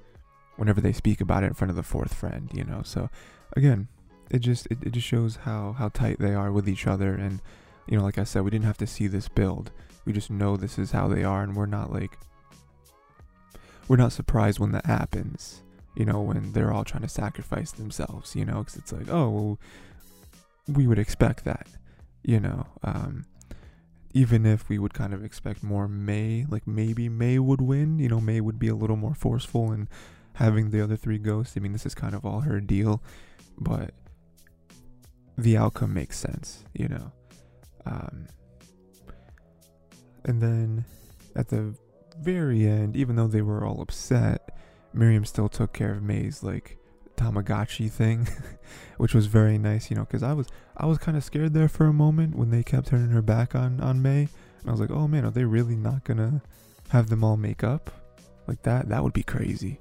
whenever 0.56 0.80
they 0.80 0.92
speak 0.92 1.20
about 1.20 1.42
it 1.42 1.46
in 1.46 1.54
front 1.54 1.70
of 1.70 1.76
the 1.76 1.82
fourth 1.82 2.14
friend, 2.14 2.50
you 2.52 2.64
know. 2.64 2.82
So 2.84 3.08
again, 3.56 3.88
it 4.30 4.40
just 4.40 4.66
it, 4.66 4.78
it 4.82 4.92
just 4.92 5.06
shows 5.06 5.36
how 5.36 5.72
how 5.72 5.88
tight 5.88 6.18
they 6.18 6.34
are 6.34 6.52
with 6.52 6.68
each 6.68 6.86
other 6.86 7.14
and 7.14 7.40
you 7.86 7.98
know, 7.98 8.04
like 8.04 8.18
I 8.18 8.24
said, 8.24 8.42
we 8.44 8.50
didn't 8.50 8.66
have 8.66 8.78
to 8.78 8.86
see 8.86 9.08
this 9.08 9.28
build. 9.28 9.70
We 10.04 10.12
just 10.12 10.30
know 10.30 10.56
this 10.56 10.78
is 10.78 10.92
how 10.92 11.08
they 11.08 11.24
are 11.24 11.42
and 11.42 11.56
we're 11.56 11.66
not 11.66 11.92
like 11.92 12.18
we're 13.88 13.96
not 13.96 14.12
surprised 14.12 14.58
when 14.60 14.72
that 14.72 14.86
happens. 14.86 15.62
you 15.94 16.04
know, 16.04 16.20
when 16.20 16.52
they're 16.52 16.72
all 16.72 16.84
trying 16.84 17.02
to 17.02 17.08
sacrifice 17.08 17.72
themselves, 17.72 18.34
you 18.34 18.44
know, 18.44 18.58
because 18.58 18.76
it's 18.76 18.92
like, 18.92 19.08
oh, 19.10 19.28
well, 19.28 19.58
we 20.68 20.86
would 20.86 20.98
expect 20.98 21.44
that, 21.44 21.68
you 22.22 22.40
know. 22.40 22.66
Um, 22.82 23.26
even 24.14 24.44
if 24.44 24.68
we 24.68 24.78
would 24.78 24.92
kind 24.92 25.14
of 25.14 25.24
expect 25.24 25.62
more 25.62 25.88
Mei, 25.88 26.44
like 26.48 26.66
maybe 26.66 27.08
Mei 27.08 27.38
would 27.38 27.62
win, 27.62 27.98
you 27.98 28.08
know, 28.08 28.20
Mei 28.20 28.40
would 28.40 28.58
be 28.58 28.68
a 28.68 28.74
little 28.74 28.96
more 28.96 29.14
forceful 29.14 29.72
and 29.72 29.88
having 30.34 30.70
the 30.70 30.82
other 30.82 30.96
three 30.96 31.18
ghosts. 31.18 31.56
I 31.56 31.60
mean, 31.60 31.72
this 31.72 31.86
is 31.86 31.94
kind 31.94 32.14
of 32.14 32.24
all 32.24 32.40
her 32.40 32.60
deal, 32.60 33.02
but 33.58 33.92
the 35.38 35.56
outcome 35.56 35.94
makes 35.94 36.18
sense, 36.18 36.64
you 36.74 36.88
know. 36.88 37.12
Um, 37.86 38.26
and 40.24 40.40
then 40.40 40.84
at 41.34 41.48
the 41.48 41.74
very 42.20 42.66
end, 42.66 42.96
even 42.96 43.16
though 43.16 43.26
they 43.26 43.42
were 43.42 43.64
all 43.64 43.80
upset, 43.80 44.56
Miriam 44.92 45.24
still 45.24 45.48
took 45.48 45.72
care 45.72 45.94
of 45.94 46.02
Mei's 46.02 46.42
like 46.42 46.78
Tamagotchi 47.22 47.90
thing, 47.90 48.28
which 48.96 49.14
was 49.14 49.26
very 49.26 49.58
nice, 49.58 49.90
you 49.90 49.96
know, 49.96 50.04
because 50.04 50.22
I 50.22 50.32
was 50.32 50.48
I 50.76 50.86
was 50.86 50.98
kind 50.98 51.16
of 51.16 51.24
scared 51.24 51.54
there 51.54 51.68
for 51.68 51.86
a 51.86 51.92
moment 51.92 52.34
when 52.34 52.50
they 52.50 52.62
kept 52.62 52.88
turning 52.88 53.10
her 53.10 53.22
back 53.22 53.54
on 53.54 53.80
on 53.80 54.02
Mei, 54.02 54.28
and 54.60 54.68
I 54.68 54.70
was 54.70 54.80
like, 54.80 54.90
oh 54.90 55.06
man, 55.06 55.24
are 55.24 55.30
they 55.30 55.44
really 55.44 55.76
not 55.76 56.04
gonna 56.04 56.42
have 56.88 57.08
them 57.08 57.24
all 57.24 57.36
make 57.36 57.62
up 57.62 57.90
like 58.46 58.62
that? 58.62 58.88
That 58.88 59.02
would 59.02 59.12
be 59.12 59.22
crazy. 59.22 59.78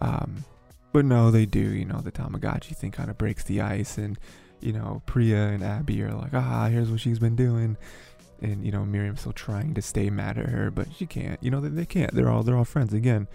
Um, 0.00 0.44
but 0.92 1.04
no, 1.04 1.30
they 1.30 1.46
do. 1.46 1.60
You 1.60 1.84
know, 1.84 2.00
the 2.00 2.12
Tamagotchi 2.12 2.74
thing 2.74 2.90
kind 2.90 3.10
of 3.10 3.18
breaks 3.18 3.44
the 3.44 3.60
ice, 3.60 3.98
and 3.98 4.18
you 4.60 4.72
know, 4.72 5.02
Priya 5.06 5.48
and 5.48 5.62
Abby 5.62 6.02
are 6.02 6.12
like, 6.12 6.34
ah, 6.34 6.68
here's 6.68 6.90
what 6.90 7.00
she's 7.00 7.18
been 7.18 7.36
doing, 7.36 7.76
and 8.40 8.64
you 8.64 8.72
know, 8.72 8.84
Miriam's 8.84 9.20
still 9.20 9.32
trying 9.32 9.74
to 9.74 9.82
stay 9.82 10.10
mad 10.10 10.38
at 10.38 10.48
her, 10.48 10.70
but 10.70 10.88
she 10.96 11.06
can't. 11.06 11.42
You 11.42 11.50
know, 11.50 11.60
they, 11.60 11.68
they 11.68 11.86
can't. 11.86 12.14
They're 12.14 12.30
all 12.30 12.42
they're 12.42 12.56
all 12.56 12.64
friends 12.64 12.94
again. 12.94 13.28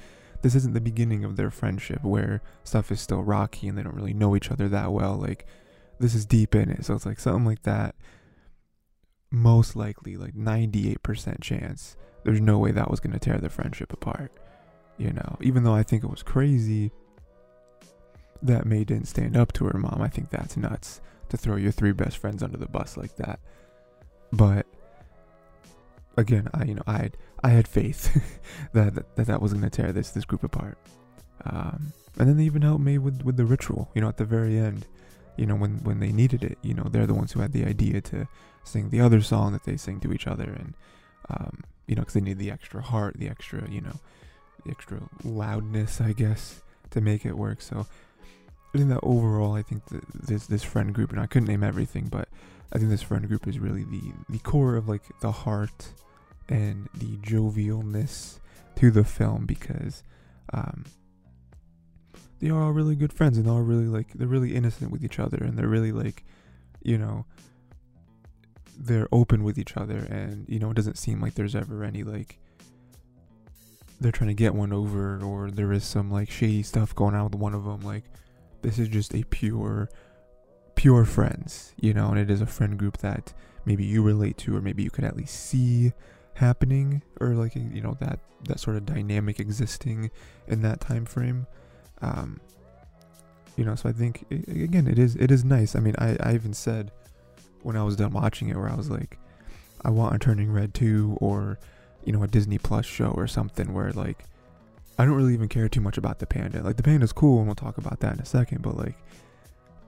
This 0.45 0.55
isn't 0.55 0.73
the 0.73 0.81
beginning 0.81 1.23
of 1.23 1.35
their 1.35 1.49
friendship 1.49 2.03
where 2.03 2.41
stuff 2.63 2.91
is 2.91 3.01
still 3.01 3.23
rocky 3.23 3.67
and 3.67 3.77
they 3.77 3.83
don't 3.83 3.95
really 3.95 4.13
know 4.13 4.35
each 4.35 4.51
other 4.51 4.69
that 4.69 4.91
well. 4.91 5.15
Like, 5.15 5.47
this 5.99 6.13
is 6.13 6.25
deep 6.25 6.53
in 6.53 6.69
it, 6.69 6.85
so 6.85 6.93
it's 6.93 7.05
like 7.05 7.19
something 7.19 7.45
like 7.45 7.63
that. 7.63 7.95
Most 9.31 9.75
likely, 9.75 10.17
like 10.17 10.35
98% 10.35 11.41
chance, 11.41 11.97
there's 12.23 12.39
no 12.39 12.57
way 12.57 12.71
that 12.71 12.91
was 12.91 12.99
gonna 12.99 13.19
tear 13.19 13.39
the 13.39 13.49
friendship 13.49 13.91
apart 13.91 14.31
you 14.97 15.11
know, 15.11 15.37
even 15.41 15.63
though 15.63 15.73
I 15.73 15.83
think 15.83 16.03
it 16.03 16.09
was 16.09 16.23
crazy 16.23 16.91
that 18.41 18.65
Mei 18.65 18.83
didn't 18.83 19.07
stand 19.07 19.35
up 19.35 19.51
to 19.53 19.65
her 19.65 19.77
mom. 19.77 20.01
I 20.01 20.07
think 20.07 20.29
that's 20.29 20.55
nuts 20.55 21.01
to 21.29 21.37
throw 21.37 21.55
your 21.55 21.71
three 21.71 21.91
best 21.91 22.17
friends 22.17 22.43
under 22.43 22.57
the 22.57 22.67
bus 22.67 22.95
like 22.95 23.15
that. 23.17 23.39
But 24.31 24.65
again, 26.17 26.49
I 26.53 26.63
you 26.65 26.75
know 26.75 26.83
I 26.87 26.97
had 26.97 27.17
I 27.43 27.49
had 27.49 27.67
faith 27.67 28.21
that, 28.73 29.15
that 29.15 29.27
that 29.27 29.41
was 29.41 29.53
gonna 29.53 29.69
tear 29.69 29.91
this 29.91 30.11
this 30.11 30.25
group 30.25 30.43
apart. 30.43 30.77
Um, 31.45 31.93
and 32.17 32.29
then 32.29 32.37
they 32.37 32.43
even 32.43 32.61
helped 32.61 32.83
me 32.83 32.97
with 32.97 33.23
with 33.23 33.37
the 33.37 33.45
ritual. 33.45 33.89
You 33.93 34.01
know, 34.01 34.07
at 34.07 34.17
the 34.17 34.25
very 34.25 34.57
end, 34.57 34.85
you 35.37 35.45
know 35.45 35.55
when 35.55 35.83
when 35.83 35.99
they 35.99 36.11
needed 36.11 36.43
it. 36.43 36.57
You 36.61 36.73
know, 36.73 36.83
they're 36.83 37.07
the 37.07 37.13
ones 37.13 37.31
who 37.31 37.41
had 37.41 37.51
the 37.51 37.65
idea 37.65 38.01
to 38.01 38.27
sing 38.63 38.89
the 38.89 39.01
other 39.01 39.21
song 39.21 39.53
that 39.53 39.63
they 39.63 39.77
sing 39.77 39.99
to 40.01 40.13
each 40.13 40.27
other, 40.27 40.43
and 40.45 40.73
um, 41.29 41.63
you 41.87 41.95
know, 41.95 42.01
because 42.01 42.13
they 42.13 42.21
need 42.21 42.39
the 42.39 42.51
extra 42.51 42.81
heart, 42.81 43.15
the 43.17 43.29
extra 43.29 43.69
you 43.69 43.81
know 43.81 43.99
the 44.63 44.71
extra 44.71 45.01
loudness, 45.23 46.01
I 46.01 46.13
guess, 46.13 46.61
to 46.91 47.01
make 47.01 47.25
it 47.25 47.37
work. 47.37 47.61
So 47.61 47.85
I 48.73 48.77
think 48.77 48.89
that 48.89 48.99
overall, 49.03 49.53
I 49.53 49.61
think 49.61 49.85
that 49.85 50.03
this 50.13 50.47
this 50.47 50.63
friend 50.63 50.93
group, 50.93 51.11
and 51.11 51.19
I 51.19 51.27
couldn't 51.27 51.47
name 51.47 51.63
everything, 51.63 52.07
but 52.07 52.24
I 52.75 52.77
think 52.77 52.89
this 52.89 53.01
friend 53.01 53.25
group 53.25 53.47
is 53.47 53.57
really 53.57 53.83
the 53.85 54.11
the 54.27 54.39
core 54.39 54.75
of 54.75 54.89
like 54.89 55.03
the 55.21 55.31
heart 55.31 55.93
and 56.49 56.89
the 56.93 57.15
jovialness 57.17 58.39
to 58.75 58.91
the 58.91 59.05
film 59.05 59.45
because 59.45 60.03
um, 60.53 60.83
they 62.39 62.49
are 62.49 62.61
all 62.61 62.73
really 62.73 62.95
good 62.95 63.13
friends 63.13 63.37
and 63.37 63.47
all 63.47 63.61
really 63.61 63.85
like 63.85 64.11
they're 64.13 64.27
really 64.27 64.55
innocent 64.55 64.91
with 64.91 65.05
each 65.05 65.19
other 65.19 65.37
and 65.37 65.57
they're 65.57 65.69
really 65.69 65.93
like 65.93 66.25
you 66.83 66.97
know 66.97 67.25
they're 68.77 69.07
open 69.09 69.45
with 69.45 69.57
each 69.57 69.77
other 69.77 69.99
and 70.09 70.45
you 70.49 70.59
know 70.59 70.69
it 70.71 70.75
doesn't 70.75 70.97
seem 70.97 71.21
like 71.21 71.35
there's 71.35 71.55
ever 71.55 71.81
any 71.81 72.03
like 72.03 72.39
they're 74.01 74.11
trying 74.11 74.27
to 74.27 74.33
get 74.33 74.53
one 74.53 74.73
over 74.73 75.23
or 75.23 75.49
there 75.49 75.71
is 75.71 75.85
some 75.85 76.11
like 76.11 76.29
shady 76.29 76.61
stuff 76.61 76.93
going 76.93 77.15
on 77.15 77.23
with 77.23 77.35
one 77.35 77.53
of 77.53 77.63
them 77.63 77.79
like 77.81 78.03
this 78.61 78.77
is 78.77 78.89
just 78.89 79.15
a 79.15 79.23
pure 79.23 79.89
pure 80.75 81.05
friends 81.05 81.73
you 81.79 81.93
know 81.93 82.09
and 82.09 82.19
it 82.19 82.29
is 82.29 82.41
a 82.41 82.45
friend 82.45 82.77
group 82.77 82.97
that 82.97 83.33
maybe 83.65 83.83
you 83.83 84.01
relate 84.03 84.37
to 84.37 84.55
or 84.55 84.61
maybe 84.61 84.83
you 84.83 84.89
could 84.89 85.03
at 85.03 85.15
least 85.15 85.33
see 85.33 85.91
happening 86.35 87.01
or 87.21 87.29
like 87.29 87.55
you 87.55 87.81
know 87.81 87.95
that 87.99 88.19
that 88.47 88.59
sort 88.59 88.75
of 88.75 88.85
dynamic 88.85 89.39
existing 89.39 90.11
in 90.47 90.61
that 90.61 90.79
time 90.81 91.05
frame 91.05 91.47
um 92.01 92.39
you 93.55 93.63
know 93.63 93.73
so 93.73 93.87
i 93.87 93.91
think 93.91 94.25
again 94.31 94.85
it 94.85 94.99
is 94.99 95.15
it 95.15 95.31
is 95.31 95.45
nice 95.45 95.75
i 95.75 95.79
mean 95.79 95.95
i 95.97 96.17
i 96.19 96.33
even 96.33 96.53
said 96.53 96.91
when 97.63 97.77
i 97.77 97.83
was 97.83 97.95
done 97.95 98.11
watching 98.11 98.49
it 98.49 98.57
where 98.57 98.69
i 98.69 98.75
was 98.75 98.89
like 98.89 99.17
i 99.85 99.89
want 99.89 100.13
a 100.13 100.19
turning 100.19 100.51
red 100.51 100.73
2 100.73 101.17
or 101.21 101.57
you 102.05 102.13
know, 102.13 102.23
a 102.23 102.27
Disney 102.27 102.57
Plus 102.57 102.85
show 102.85 103.07
or 103.07 103.27
something 103.27 103.73
where 103.73 103.91
like 103.91 104.23
I 104.97 105.03
don't 105.03 105.15
really 105.15 105.33
even 105.33 105.49
care 105.49 105.67
too 105.67 105.81
much 105.81 105.97
about 105.97 106.19
the 106.19 106.25
panda. 106.25 106.63
Like 106.63 106.77
the 106.77 106.83
panda's 106.83 107.11
cool 107.11 107.39
and 107.39 107.47
we'll 107.47 107.55
talk 107.55 107.77
about 107.77 107.99
that 107.99 108.13
in 108.13 108.19
a 108.19 108.25
second, 108.25 108.61
but 108.61 108.77
like 108.77 108.95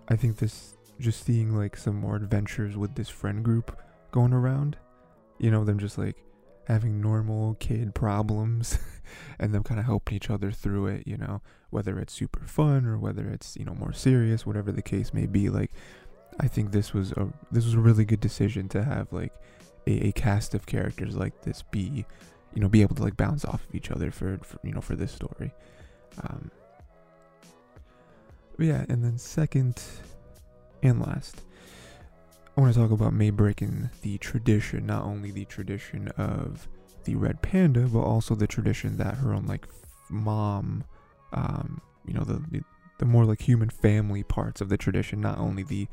I 0.09 0.15
think 0.15 0.37
this 0.37 0.73
just 0.99 1.23
seeing 1.25 1.55
like 1.55 1.77
some 1.77 1.95
more 1.95 2.15
adventures 2.15 2.75
with 2.77 2.95
this 2.95 3.09
friend 3.09 3.43
group 3.43 3.79
going 4.11 4.33
around, 4.33 4.77
you 5.39 5.51
know, 5.51 5.63
them 5.63 5.79
just 5.79 5.97
like 5.97 6.17
having 6.65 6.99
normal 6.99 7.55
kid 7.55 7.95
problems 7.95 8.77
and 9.39 9.53
them 9.53 9.63
kind 9.63 9.79
of 9.79 9.85
helping 9.85 10.15
each 10.15 10.29
other 10.29 10.51
through 10.51 10.87
it, 10.87 11.07
you 11.07 11.17
know, 11.17 11.41
whether 11.69 11.99
it's 11.99 12.13
super 12.13 12.45
fun 12.45 12.85
or 12.85 12.97
whether 12.97 13.29
it's, 13.29 13.55
you 13.55 13.65
know, 13.65 13.73
more 13.75 13.93
serious, 13.93 14.45
whatever 14.45 14.71
the 14.71 14.81
case 14.81 15.13
may 15.13 15.25
be. 15.25 15.49
Like 15.49 15.71
I 16.39 16.47
think 16.47 16.71
this 16.71 16.93
was 16.93 17.11
a 17.13 17.27
this 17.51 17.65
was 17.65 17.73
a 17.73 17.79
really 17.79 18.05
good 18.05 18.19
decision 18.19 18.69
to 18.69 18.83
have 18.83 19.11
like 19.11 19.33
a, 19.87 20.07
a 20.07 20.11
cast 20.11 20.53
of 20.53 20.65
characters 20.65 21.15
like 21.15 21.41
this 21.41 21.63
be 21.63 22.05
you 22.53 22.61
know 22.61 22.69
be 22.69 22.81
able 22.81 22.95
to 22.95 23.03
like 23.03 23.17
bounce 23.17 23.43
off 23.45 23.67
of 23.67 23.75
each 23.75 23.91
other 23.91 24.11
for, 24.11 24.37
for 24.43 24.59
you 24.63 24.71
know 24.71 24.81
for 24.81 24.95
this 24.95 25.11
story 25.11 25.51
um 26.23 26.51
yeah 28.59 28.85
and 28.89 29.03
then 29.03 29.17
second 29.17 29.81
and 30.87 31.01
last 31.01 31.41
i 32.55 32.61
want 32.61 32.73
to 32.73 32.79
talk 32.79 32.91
about 32.91 33.13
Mei 33.13 33.29
breaking 33.29 33.89
the 34.01 34.17
tradition 34.17 34.85
not 34.85 35.03
only 35.03 35.31
the 35.31 35.45
tradition 35.45 36.07
of 36.17 36.67
the 37.03 37.15
red 37.15 37.41
panda 37.41 37.81
but 37.81 38.01
also 38.01 38.35
the 38.35 38.47
tradition 38.47 38.97
that 38.97 39.15
her 39.15 39.33
own 39.33 39.45
like 39.45 39.67
mom 40.09 40.83
um 41.33 41.81
you 42.05 42.13
know 42.13 42.23
the, 42.23 42.41
the 42.51 42.61
the 42.99 43.05
more 43.05 43.25
like 43.25 43.41
human 43.41 43.69
family 43.69 44.23
parts 44.23 44.61
of 44.61 44.69
the 44.69 44.77
tradition 44.77 45.21
not 45.21 45.37
only 45.37 45.63
the 45.63 45.87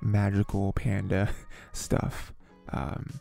magical 0.00 0.72
panda 0.72 1.28
stuff 1.72 2.32
um 2.70 3.20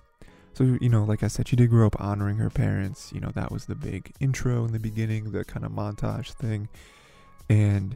so, 0.57 0.63
you 0.81 0.89
know, 0.89 1.03
like 1.03 1.21
I 1.21 1.27
said, 1.27 1.47
she 1.47 1.55
did 1.55 1.69
grow 1.69 1.85
up 1.85 2.01
honoring 2.01 2.37
her 2.37 2.49
parents. 2.49 3.11
You 3.13 3.21
know, 3.21 3.29
that 3.35 3.51
was 3.51 3.67
the 3.67 3.75
big 3.75 4.11
intro 4.19 4.65
in 4.65 4.71
the 4.71 4.79
beginning, 4.79 5.31
the 5.31 5.45
kind 5.45 5.63
of 5.63 5.71
montage 5.71 6.31
thing. 6.31 6.67
And 7.47 7.95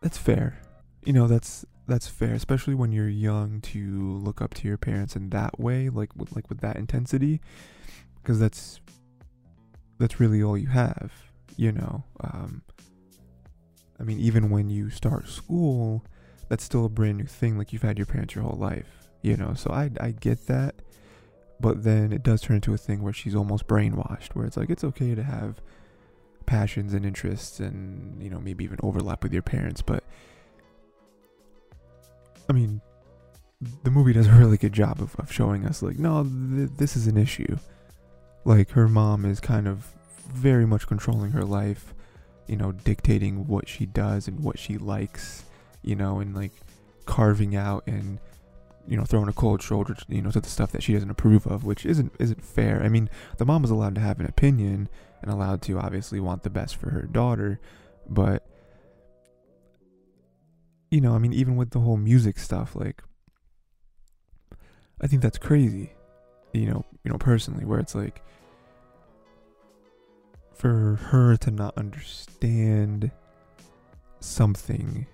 that's 0.00 0.18
fair. 0.18 0.60
You 1.04 1.12
know, 1.12 1.26
that's 1.26 1.64
that's 1.86 2.06
fair, 2.06 2.34
especially 2.34 2.74
when 2.74 2.92
you're 2.92 3.08
young 3.08 3.60
to 3.62 4.18
look 4.18 4.42
up 4.42 4.54
to 4.54 4.68
your 4.68 4.76
parents 4.76 5.16
in 5.16 5.30
that 5.30 5.58
way, 5.58 5.88
like 5.88 6.14
with 6.16 6.34
like 6.34 6.48
with 6.48 6.60
that 6.60 6.76
intensity, 6.76 7.40
because 8.22 8.38
that's 8.38 8.80
that's 9.98 10.20
really 10.20 10.42
all 10.42 10.56
you 10.56 10.68
have, 10.68 11.12
you 11.56 11.72
know. 11.72 12.04
Um, 12.20 12.62
I 13.98 14.04
mean, 14.04 14.20
even 14.20 14.50
when 14.50 14.68
you 14.68 14.90
start 14.90 15.28
school, 15.28 16.04
that's 16.48 16.62
still 16.62 16.84
a 16.84 16.88
brand 16.88 17.18
new 17.18 17.26
thing. 17.26 17.58
Like 17.58 17.72
you've 17.72 17.82
had 17.82 17.98
your 17.98 18.06
parents 18.06 18.34
your 18.34 18.44
whole 18.44 18.58
life 18.58 18.98
you 19.22 19.36
know 19.36 19.54
so 19.54 19.70
i 19.70 19.90
i 20.00 20.10
get 20.10 20.46
that 20.46 20.74
but 21.60 21.82
then 21.82 22.12
it 22.12 22.22
does 22.22 22.40
turn 22.40 22.56
into 22.56 22.72
a 22.72 22.78
thing 22.78 23.02
where 23.02 23.12
she's 23.12 23.34
almost 23.34 23.66
brainwashed 23.66 24.34
where 24.34 24.46
it's 24.46 24.56
like 24.56 24.70
it's 24.70 24.84
okay 24.84 25.14
to 25.14 25.22
have 25.22 25.60
passions 26.48 26.94
and 26.94 27.04
interests 27.04 27.60
and 27.60 28.22
you 28.22 28.30
know 28.30 28.40
maybe 28.40 28.64
even 28.64 28.78
overlap 28.82 29.22
with 29.22 29.34
your 29.34 29.42
parents 29.42 29.82
but 29.82 30.02
i 32.48 32.52
mean 32.54 32.80
the 33.82 33.90
movie 33.90 34.12
does 34.12 34.26
a 34.26 34.32
really 34.32 34.56
good 34.56 34.72
job 34.72 35.00
of, 35.00 35.14
of 35.18 35.30
showing 35.32 35.66
us 35.66 35.82
like 35.82 35.98
no 35.98 36.24
th- 36.24 36.70
this 36.76 36.96
is 36.96 37.06
an 37.06 37.16
issue. 37.16 37.58
Like 38.44 38.70
her 38.70 38.88
mom 38.88 39.24
is 39.24 39.40
kind 39.40 39.66
of 39.68 39.92
very 40.32 40.66
much 40.66 40.86
controlling 40.86 41.32
her 41.32 41.44
life 41.44 41.94
you 42.46 42.56
know 42.56 42.72
dictating 42.72 43.46
what 43.46 43.68
she 43.68 43.84
does 43.84 44.28
and 44.28 44.40
what 44.40 44.58
she 44.58 44.78
likes 44.78 45.44
you 45.82 45.96
know 45.96 46.20
and 46.20 46.34
like 46.34 46.52
carving 47.04 47.56
out 47.56 47.82
and 47.86 48.18
you 48.88 48.96
know, 48.96 49.04
throwing 49.04 49.28
a 49.28 49.32
cold 49.32 49.62
shoulder, 49.62 49.94
you 50.08 50.22
know, 50.22 50.30
to 50.30 50.40
the 50.40 50.48
stuff 50.48 50.72
that 50.72 50.82
she 50.82 50.94
doesn't 50.94 51.10
approve 51.10 51.46
of, 51.46 51.64
which 51.64 51.84
isn't 51.84 52.12
isn't 52.18 52.42
fair. 52.42 52.82
I 52.82 52.88
mean, 52.88 53.10
the 53.36 53.44
mom 53.44 53.62
is 53.64 53.70
allowed 53.70 53.94
to 53.96 54.00
have 54.00 54.18
an 54.18 54.26
opinion 54.26 54.88
and 55.20 55.30
allowed 55.30 55.60
to 55.62 55.78
obviously 55.78 56.20
want 56.20 56.42
the 56.42 56.50
best 56.50 56.76
for 56.76 56.90
her 56.90 57.02
daughter, 57.02 57.60
but 58.08 58.46
you 60.90 61.02
know, 61.02 61.14
I 61.14 61.18
mean, 61.18 61.34
even 61.34 61.56
with 61.56 61.70
the 61.70 61.80
whole 61.80 61.98
music 61.98 62.38
stuff, 62.38 62.74
like, 62.74 63.02
I 65.00 65.06
think 65.06 65.20
that's 65.20 65.38
crazy. 65.38 65.92
You 66.54 66.66
know, 66.66 66.84
you 67.04 67.12
know, 67.12 67.18
personally, 67.18 67.66
where 67.66 67.78
it's 67.78 67.94
like, 67.94 68.22
for 70.54 70.98
her 71.10 71.36
to 71.36 71.50
not 71.50 71.76
understand 71.76 73.10
something 74.20 75.06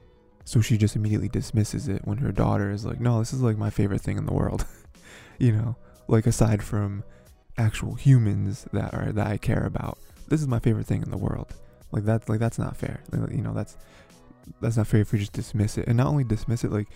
so 0.45 0.61
she 0.61 0.77
just 0.77 0.97
immediately 0.97 1.29
dismisses 1.29 1.89
it 1.89 2.03
when 2.05 2.19
her 2.19 2.33
daughter 2.33 2.71
is 2.71 2.85
like 2.85 3.01
no 3.01 3.19
this 3.19 3.33
is 3.33 3.41
like 3.41 3.57
my 3.57 3.71
favorite 3.71 4.01
thing 4.01 4.19
in 4.19 4.27
the 4.27 4.35
world. 4.35 4.67
You 5.37 5.51
know 5.51 5.77
like 6.07 6.27
aside 6.27 6.63
from 6.63 7.03
actual 7.57 7.95
humans 7.95 8.67
that 8.73 8.95
are 8.95 9.13
that 9.13 9.27
I 9.27 9.37
care 9.37 9.65
about 9.65 9.99
this 10.29 10.41
is 10.41 10.49
my 10.49 10.59
favorite 10.59 10.87
thing 10.87 11.03
in 11.03 11.11
the 11.11 11.19
world. 11.19 11.55
Like 11.93 12.05
that's 12.05 12.29
like 12.29 12.41
that's 12.41 12.59
not 12.59 12.77
fair. 12.77 13.01
You 13.13 13.43
know 13.43 13.55
that's 13.55 13.77
that's 14.61 14.77
not 14.77 14.87
fair 14.87 15.01
if 15.01 15.13
you 15.13 15.19
just 15.19 15.33
dismiss 15.33 15.79
it. 15.79 15.87
And 15.87 15.97
not 15.97 16.07
only 16.07 16.25
dismiss 16.25 16.65
it 16.65 16.73
like 16.73 16.89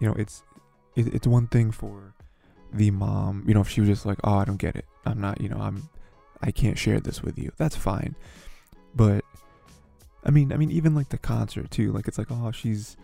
you 0.00 0.06
know 0.06 0.14
it's 0.14 0.42
it, 0.96 1.14
it's 1.14 1.26
one 1.26 1.46
thing 1.48 1.70
for 1.70 2.14
the 2.72 2.90
mom 2.90 3.44
you 3.46 3.54
know 3.54 3.60
if 3.62 3.68
she 3.68 3.80
was 3.80 3.88
just 3.88 4.04
like 4.04 4.18
oh 4.24 4.34
I 4.34 4.44
don't 4.44 4.56
get 4.56 4.76
it. 4.76 4.86
I'm 5.06 5.20
not 5.20 5.40
you 5.40 5.48
know 5.48 5.58
I'm 5.58 5.88
I 6.42 6.50
can't 6.50 6.78
share 6.78 7.00
this 7.00 7.22
with 7.22 7.38
you. 7.38 7.52
That's 7.56 7.76
fine. 7.76 8.14
But 8.94 9.24
I 10.24 10.30
mean, 10.30 10.52
I 10.52 10.56
mean, 10.56 10.70
even 10.70 10.94
like 10.94 11.10
the 11.10 11.18
concert 11.18 11.70
too. 11.70 11.92
Like 11.92 12.08
it's 12.08 12.18
like, 12.18 12.30
oh, 12.30 12.50
she's, 12.52 12.96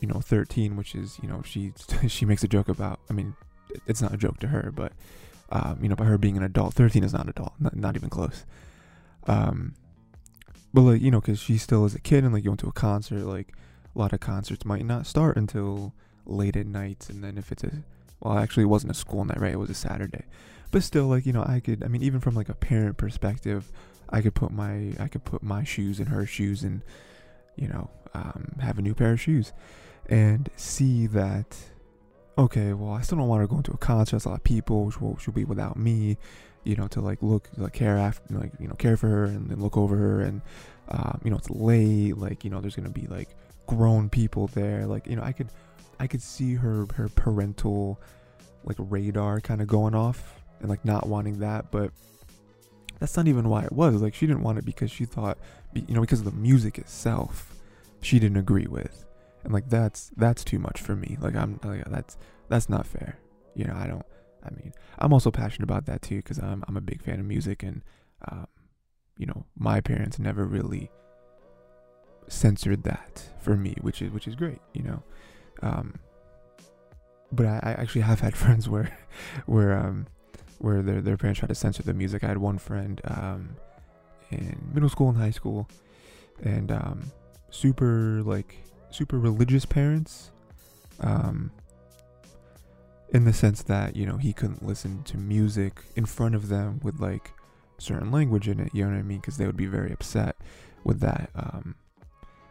you 0.00 0.08
know, 0.08 0.20
13, 0.20 0.76
which 0.76 0.94
is, 0.94 1.18
you 1.22 1.28
know, 1.28 1.42
she 1.44 1.72
she 2.08 2.24
makes 2.24 2.42
a 2.42 2.48
joke 2.48 2.68
about. 2.68 3.00
I 3.10 3.12
mean, 3.12 3.34
it's 3.86 4.02
not 4.02 4.14
a 4.14 4.16
joke 4.16 4.38
to 4.40 4.48
her, 4.48 4.72
but, 4.74 4.92
um, 5.50 5.78
you 5.82 5.88
know, 5.88 5.96
by 5.96 6.04
her 6.04 6.18
being 6.18 6.36
an 6.36 6.42
adult, 6.42 6.74
13 6.74 7.04
is 7.04 7.12
not 7.12 7.24
an 7.24 7.30
adult, 7.30 7.52
not, 7.58 7.76
not 7.76 7.96
even 7.96 8.10
close. 8.10 8.44
Um, 9.26 9.74
but 10.74 10.82
like 10.82 11.02
you 11.02 11.10
know, 11.10 11.20
because 11.20 11.38
she 11.38 11.58
still 11.58 11.84
is 11.84 11.94
a 11.94 12.00
kid 12.00 12.24
and 12.24 12.32
like 12.32 12.44
going 12.44 12.56
to 12.58 12.68
a 12.68 12.72
concert, 12.72 13.24
like 13.24 13.52
a 13.94 13.98
lot 13.98 14.12
of 14.12 14.20
concerts 14.20 14.64
might 14.64 14.86
not 14.86 15.06
start 15.06 15.36
until 15.36 15.92
late 16.24 16.56
at 16.56 16.66
night, 16.66 17.06
and 17.08 17.22
then 17.22 17.36
if 17.36 17.52
it's 17.52 17.64
a 17.64 17.70
well, 18.20 18.38
actually, 18.38 18.62
it 18.62 18.66
wasn't 18.66 18.92
a 18.92 18.94
school 18.94 19.24
night, 19.24 19.40
right? 19.40 19.52
It 19.52 19.58
was 19.58 19.70
a 19.70 19.74
Saturday, 19.74 20.24
but 20.70 20.82
still, 20.82 21.06
like 21.06 21.26
you 21.26 21.32
know, 21.32 21.44
I 21.46 21.60
could, 21.60 21.84
I 21.84 21.88
mean, 21.88 22.02
even 22.02 22.20
from 22.20 22.34
like 22.34 22.48
a 22.48 22.54
parent 22.54 22.96
perspective 22.96 23.70
I 24.12 24.20
could 24.20 24.34
put 24.34 24.50
my 24.52 24.94
I 24.98 25.08
could 25.08 25.24
put 25.24 25.42
my 25.42 25.64
shoes 25.64 26.00
in 26.00 26.06
her 26.06 26.26
shoes 26.26 26.62
and 26.62 26.82
you 27.56 27.68
know 27.68 27.90
um, 28.14 28.56
have 28.60 28.78
a 28.78 28.82
new 28.82 28.94
pair 28.94 29.12
of 29.12 29.20
shoes 29.20 29.52
and 30.08 30.48
see 30.56 31.06
that 31.08 31.56
okay 32.36 32.72
well 32.72 32.92
I 32.92 33.00
still 33.02 33.18
don't 33.18 33.28
want 33.28 33.42
to 33.42 33.48
go 33.48 33.56
into 33.56 33.72
a 33.72 33.78
concert. 33.78 34.12
There's 34.12 34.24
a 34.26 34.30
lot 34.30 34.38
of 34.38 34.44
people 34.44 34.84
which 34.84 35.00
will 35.00 35.16
should 35.18 35.34
be 35.34 35.44
without 35.44 35.76
me 35.76 36.18
you 36.64 36.76
know 36.76 36.86
to 36.88 37.00
like 37.00 37.22
look 37.22 37.48
like 37.56 37.72
care 37.72 37.98
after 37.98 38.34
like 38.34 38.52
you 38.60 38.68
know 38.68 38.74
care 38.74 38.96
for 38.96 39.08
her 39.08 39.24
and 39.24 39.50
then 39.50 39.60
look 39.60 39.76
over 39.76 39.96
her 39.96 40.20
and 40.20 40.42
um, 40.88 41.20
you 41.24 41.30
know 41.30 41.36
it's 41.36 41.50
late 41.50 42.16
like 42.16 42.44
you 42.44 42.50
know 42.50 42.60
there's 42.60 42.76
gonna 42.76 42.90
be 42.90 43.06
like 43.06 43.30
grown 43.66 44.08
people 44.08 44.48
there. 44.48 44.86
Like 44.86 45.06
you 45.06 45.16
know 45.16 45.22
I 45.22 45.32
could 45.32 45.48
I 45.98 46.06
could 46.06 46.22
see 46.22 46.54
her 46.54 46.86
her 46.94 47.08
parental 47.08 48.00
like 48.64 48.76
radar 48.78 49.40
kind 49.40 49.60
of 49.60 49.66
going 49.66 49.94
off 49.94 50.40
and 50.60 50.68
like 50.68 50.84
not 50.84 51.08
wanting 51.08 51.40
that 51.40 51.70
but 51.70 51.90
that's 53.02 53.16
not 53.16 53.26
even 53.26 53.48
why 53.48 53.64
it 53.64 53.72
was. 53.72 54.00
Like 54.00 54.14
she 54.14 54.28
didn't 54.28 54.44
want 54.44 54.58
it 54.58 54.64
because 54.64 54.88
she 54.88 55.04
thought, 55.04 55.36
you 55.74 55.92
know, 55.92 56.02
because 56.02 56.20
of 56.20 56.24
the 56.24 56.30
music 56.30 56.78
itself, 56.78 57.52
she 58.00 58.20
didn't 58.20 58.36
agree 58.36 58.68
with, 58.68 59.04
and 59.42 59.52
like 59.52 59.68
that's 59.68 60.12
that's 60.16 60.44
too 60.44 60.60
much 60.60 60.80
for 60.80 60.94
me. 60.94 61.18
Like 61.20 61.34
I'm 61.34 61.58
like 61.64 61.84
that's 61.86 62.16
that's 62.48 62.68
not 62.68 62.86
fair. 62.86 63.18
You 63.56 63.64
know, 63.64 63.74
I 63.74 63.88
don't. 63.88 64.06
I 64.44 64.50
mean, 64.50 64.72
I'm 65.00 65.12
also 65.12 65.32
passionate 65.32 65.64
about 65.64 65.86
that 65.86 66.00
too 66.02 66.18
because 66.18 66.38
I'm 66.38 66.62
I'm 66.68 66.76
a 66.76 66.80
big 66.80 67.02
fan 67.02 67.18
of 67.18 67.26
music 67.26 67.64
and, 67.64 67.82
um, 68.30 68.46
you 69.18 69.26
know, 69.26 69.46
my 69.58 69.80
parents 69.80 70.20
never 70.20 70.44
really 70.44 70.88
censored 72.28 72.84
that 72.84 73.24
for 73.40 73.56
me, 73.56 73.74
which 73.80 74.00
is 74.00 74.12
which 74.12 74.28
is 74.28 74.36
great. 74.36 74.60
You 74.74 74.84
know, 74.84 75.02
um, 75.60 75.98
but 77.32 77.46
I, 77.46 77.58
I 77.64 77.70
actually 77.72 78.02
have 78.02 78.20
had 78.20 78.36
friends 78.44 78.68
where, 78.68 78.96
where 79.46 79.76
um, 79.76 80.06
where 80.62 80.80
their 80.80 81.00
their 81.00 81.16
parents 81.16 81.40
tried 81.40 81.48
to 81.48 81.54
censor 81.54 81.82
the 81.82 81.92
music. 81.92 82.22
I 82.22 82.28
had 82.28 82.38
one 82.38 82.56
friend 82.56 83.00
um, 83.04 83.56
in 84.30 84.56
middle 84.72 84.88
school 84.88 85.08
and 85.08 85.18
high 85.18 85.32
school, 85.32 85.68
and 86.42 86.70
um, 86.70 87.10
super 87.50 88.22
like 88.22 88.56
super 88.90 89.18
religious 89.18 89.66
parents, 89.66 90.30
um, 91.00 91.50
in 93.10 93.24
the 93.24 93.32
sense 93.32 93.62
that 93.64 93.96
you 93.96 94.06
know 94.06 94.16
he 94.16 94.32
couldn't 94.32 94.64
listen 94.64 95.02
to 95.04 95.16
music 95.16 95.82
in 95.96 96.06
front 96.06 96.36
of 96.36 96.48
them 96.48 96.80
with 96.84 97.00
like 97.00 97.32
certain 97.78 98.12
language 98.12 98.48
in 98.48 98.60
it. 98.60 98.70
You 98.72 98.84
know 98.84 98.92
what 98.92 98.98
I 98.98 99.02
mean? 99.02 99.18
Because 99.18 99.38
they 99.38 99.46
would 99.46 99.56
be 99.56 99.66
very 99.66 99.92
upset 99.92 100.36
with 100.84 101.00
that. 101.00 101.28
Um, 101.34 101.74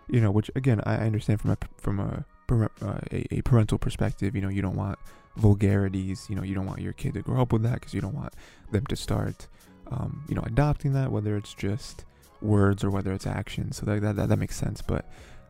you 0.10 0.20
know, 0.20 0.32
which 0.32 0.52
again 0.54 0.82
I 0.86 0.98
understand 0.98 1.40
from 1.40 1.52
a 1.52 1.58
from 1.78 2.00
a 2.02 2.26
a, 2.52 3.28
a 3.32 3.42
parental 3.42 3.78
perspective. 3.78 4.36
You 4.36 4.42
know, 4.42 4.50
you 4.50 4.62
don't 4.62 4.76
want 4.76 5.00
vulgarities. 5.38 6.28
You 6.30 6.36
know, 6.36 6.44
you 6.44 6.56
don't 6.56 6.66
want 6.66 6.82
your 6.82 6.94
kid 6.94 7.14
to 7.14 7.22
grow 7.22 7.42
up 7.42 7.54
with 7.54 7.64
that 7.64 7.76
because 7.76 7.94
you 7.94 8.02
don't 8.02 8.16
want 8.16 8.34
them 8.72 8.86
to 8.88 8.96
start, 8.96 9.48
um, 9.90 10.24
you 10.28 10.36
know, 10.36 10.44
adopting 10.46 10.94
that, 10.94 11.12
whether 11.12 11.36
it's 11.38 11.54
just 11.54 12.06
words 12.42 12.84
or 12.84 12.90
whether 12.90 13.14
it's 13.14 13.28
action. 13.28 13.72
So 13.72 13.86
that 13.86 14.02
that, 14.02 14.16
that, 14.16 14.30
that 14.30 14.38
makes 14.38 14.56
sense. 14.56 14.82
But 14.82 15.06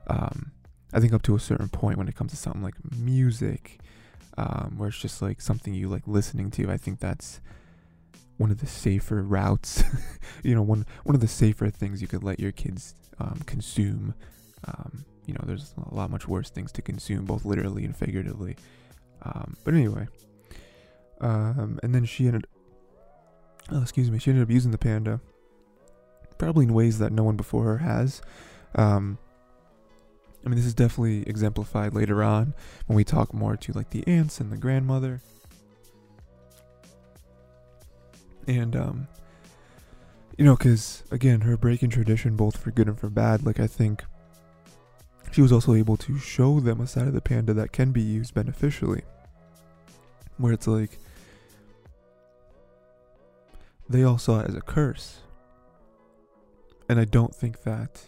um, 0.08 0.52
I 0.94 1.00
think 1.00 1.14
up 1.14 1.24
to 1.24 1.36
a 1.36 1.40
certain 1.40 1.70
point, 1.70 1.98
when 1.98 2.08
it 2.08 2.16
comes 2.16 2.32
to 2.32 2.38
something 2.38 2.62
like 2.62 2.76
music, 2.98 3.80
um, 4.38 4.76
where 4.78 4.90
it's 4.90 5.00
just 5.00 5.22
like 5.22 5.42
something 5.42 5.74
you 5.74 5.88
like 5.88 6.08
listening 6.08 6.52
to, 6.52 6.72
I 6.72 6.78
think 6.78 7.00
that's 7.00 7.42
one 8.38 8.52
of 8.52 8.60
the 8.60 8.68
safer 8.68 9.22
routes. 9.22 9.84
you 10.44 10.56
know, 10.56 10.62
one 10.62 10.86
one 11.04 11.16
of 11.16 11.22
the 11.22 11.28
safer 11.28 11.70
things 11.70 12.02
you 12.02 12.08
could 12.08 12.24
let 12.24 12.40
your 12.40 12.52
kids 12.52 12.96
um, 13.20 13.42
consume. 13.46 14.14
Um, 14.66 15.06
you 15.32 15.38
know, 15.38 15.46
there's 15.46 15.74
a 15.90 15.96
lot 15.96 16.12
much 16.12 16.28
worse 16.28 16.50
things 16.50 16.74
to 16.74 16.82
consume, 16.82 17.24
both 17.24 17.46
literally 17.46 17.86
and 17.86 17.96
figuratively. 17.96 18.58
Um, 19.22 19.56
but 19.64 19.74
anyway, 19.74 20.08
um, 21.22 21.80
and 21.82 21.96
then 21.96 22.04
she 22.04 22.28
ended, 22.28 22.48
oh, 23.72 23.82
excuse 23.82 24.12
me, 24.12 24.20
she 24.20 24.30
ended 24.30 24.44
up 24.44 24.52
using 24.52 24.72
the 24.72 24.78
panda, 24.78 25.22
probably 26.38 26.66
in 26.66 26.74
ways 26.74 27.00
that 27.00 27.14
no 27.14 27.24
one 27.24 27.38
before 27.38 27.64
her 27.64 27.78
has. 27.78 28.22
Um, 28.76 29.18
I 30.46 30.50
mean, 30.50 30.58
this 30.58 30.66
is 30.66 30.74
definitely 30.74 31.22
exemplified 31.30 31.94
later 31.94 32.22
on 32.22 32.54
when 32.88 32.98
we 32.98 33.06
talk 33.06 33.34
more 33.34 33.56
to 33.56 33.72
like 33.72 33.92
the 33.92 34.06
aunts 34.08 34.42
and 34.42 34.52
the 34.52 34.58
grandmother. 34.58 35.22
And, 38.48 38.76
um, 38.76 39.08
you 40.38 40.44
know, 40.44 40.58
because 40.58 41.04
again, 41.10 41.42
her 41.42 41.56
breaking 41.56 41.92
tradition, 41.92 42.36
both 42.36 42.58
for 42.58 42.72
good 42.72 42.88
and 42.88 43.00
for 43.00 43.10
bad, 43.10 43.46
like 43.46 43.62
I 43.62 43.68
think 43.68 44.04
she 45.32 45.42
was 45.42 45.52
also 45.52 45.74
able 45.74 45.98
to 45.98 46.18
show 46.20 46.60
them 46.60 46.82
a 46.82 46.88
side 46.88 47.08
of 47.08 47.14
the 47.14 47.22
panda 47.22 47.54
that 47.54 47.72
can 47.72 47.92
be 47.92 48.02
used 48.02 48.34
beneficially. 48.34 49.04
Where 50.38 50.54
it's 50.54 50.68
like, 50.68 51.00
they 53.90 54.04
all 54.04 54.18
saw 54.18 54.42
it 54.42 54.50
as 54.50 54.56
a 54.56 54.62
curse. 54.62 55.20
And 56.90 57.00
I 57.00 57.06
don't 57.06 57.34
think 57.34 57.64
that 57.64 58.02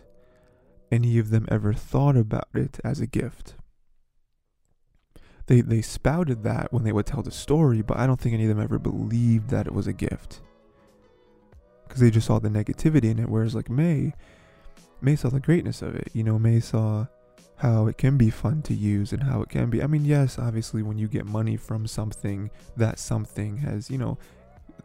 any 0.91 1.17
of 1.17 1.29
them 1.29 1.47
ever 1.49 1.73
thought 1.73 2.17
about 2.17 2.49
it 2.53 2.79
as 2.83 2.99
a 2.99 3.07
gift. 3.07 3.55
They, 5.47 5.61
they 5.61 5.81
spouted 5.81 6.43
that 6.43 6.71
when 6.71 6.83
they 6.83 6.91
would 6.91 7.05
tell 7.05 7.21
the 7.21 7.31
story, 7.31 7.81
but 7.81 7.97
I 7.97 8.07
don't 8.07 8.19
think 8.19 8.33
any 8.33 8.43
of 8.43 8.49
them 8.49 8.63
ever 8.63 8.79
believed 8.79 9.49
that 9.49 9.67
it 9.67 9.73
was 9.73 9.87
a 9.87 9.93
gift. 9.93 10.41
Because 11.85 12.01
they 12.01 12.11
just 12.11 12.27
saw 12.27 12.39
the 12.39 12.49
negativity 12.49 13.05
in 13.05 13.19
it, 13.19 13.29
whereas, 13.29 13.55
like, 13.55 13.69
Mei, 13.69 14.13
Mei 15.03 15.15
saw 15.15 15.29
the 15.29 15.39
greatness 15.39 15.81
of 15.81 15.95
it. 15.95 16.09
You 16.13 16.23
know, 16.23 16.39
Mei 16.39 16.59
saw 16.59 17.07
how 17.57 17.87
it 17.87 17.97
can 17.97 18.17
be 18.17 18.29
fun 18.29 18.61
to 18.63 18.73
use 18.73 19.11
and 19.13 19.23
how 19.23 19.41
it 19.41 19.49
can 19.49 19.69
be. 19.69 19.83
I 19.83 19.87
mean, 19.87 20.05
yes, 20.05 20.39
obviously, 20.39 20.81
when 20.81 20.97
you 20.97 21.07
get 21.07 21.25
money 21.25 21.57
from 21.57 21.87
something, 21.87 22.49
that 22.77 22.99
something 22.99 23.57
has, 23.57 23.89
you 23.89 23.97
know, 23.97 24.17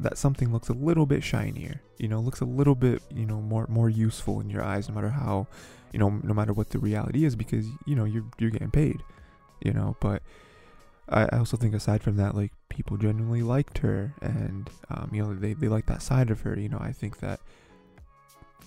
that 0.00 0.18
something 0.18 0.52
looks 0.52 0.68
a 0.68 0.74
little 0.74 1.06
bit 1.06 1.22
shinier. 1.22 1.80
You 1.98 2.08
know, 2.08 2.20
looks 2.20 2.40
a 2.40 2.44
little 2.44 2.74
bit, 2.74 3.00
you 3.14 3.26
know, 3.26 3.40
more 3.40 3.66
more 3.68 3.88
useful 3.88 4.40
in 4.40 4.50
your 4.50 4.62
eyes, 4.62 4.88
no 4.88 4.94
matter 4.94 5.10
how, 5.10 5.46
you 5.92 5.98
know, 5.98 6.10
no 6.22 6.34
matter 6.34 6.52
what 6.52 6.70
the 6.70 6.78
reality 6.78 7.24
is, 7.24 7.36
because 7.36 7.66
you 7.86 7.94
know 7.94 8.04
you're 8.04 8.26
you're 8.38 8.50
getting 8.50 8.70
paid. 8.70 9.02
You 9.64 9.72
know, 9.72 9.96
but 10.00 10.22
I, 11.08 11.24
I 11.32 11.38
also 11.38 11.56
think 11.56 11.74
aside 11.74 12.02
from 12.02 12.16
that, 12.16 12.34
like 12.34 12.52
people 12.68 12.96
genuinely 12.96 13.42
liked 13.42 13.78
her, 13.78 14.14
and 14.20 14.68
um, 14.90 15.10
you 15.12 15.22
know, 15.22 15.34
they 15.34 15.54
they 15.54 15.68
like 15.68 15.86
that 15.86 16.02
side 16.02 16.30
of 16.30 16.42
her. 16.42 16.58
You 16.58 16.68
know, 16.68 16.78
I 16.80 16.92
think 16.92 17.18
that 17.20 17.40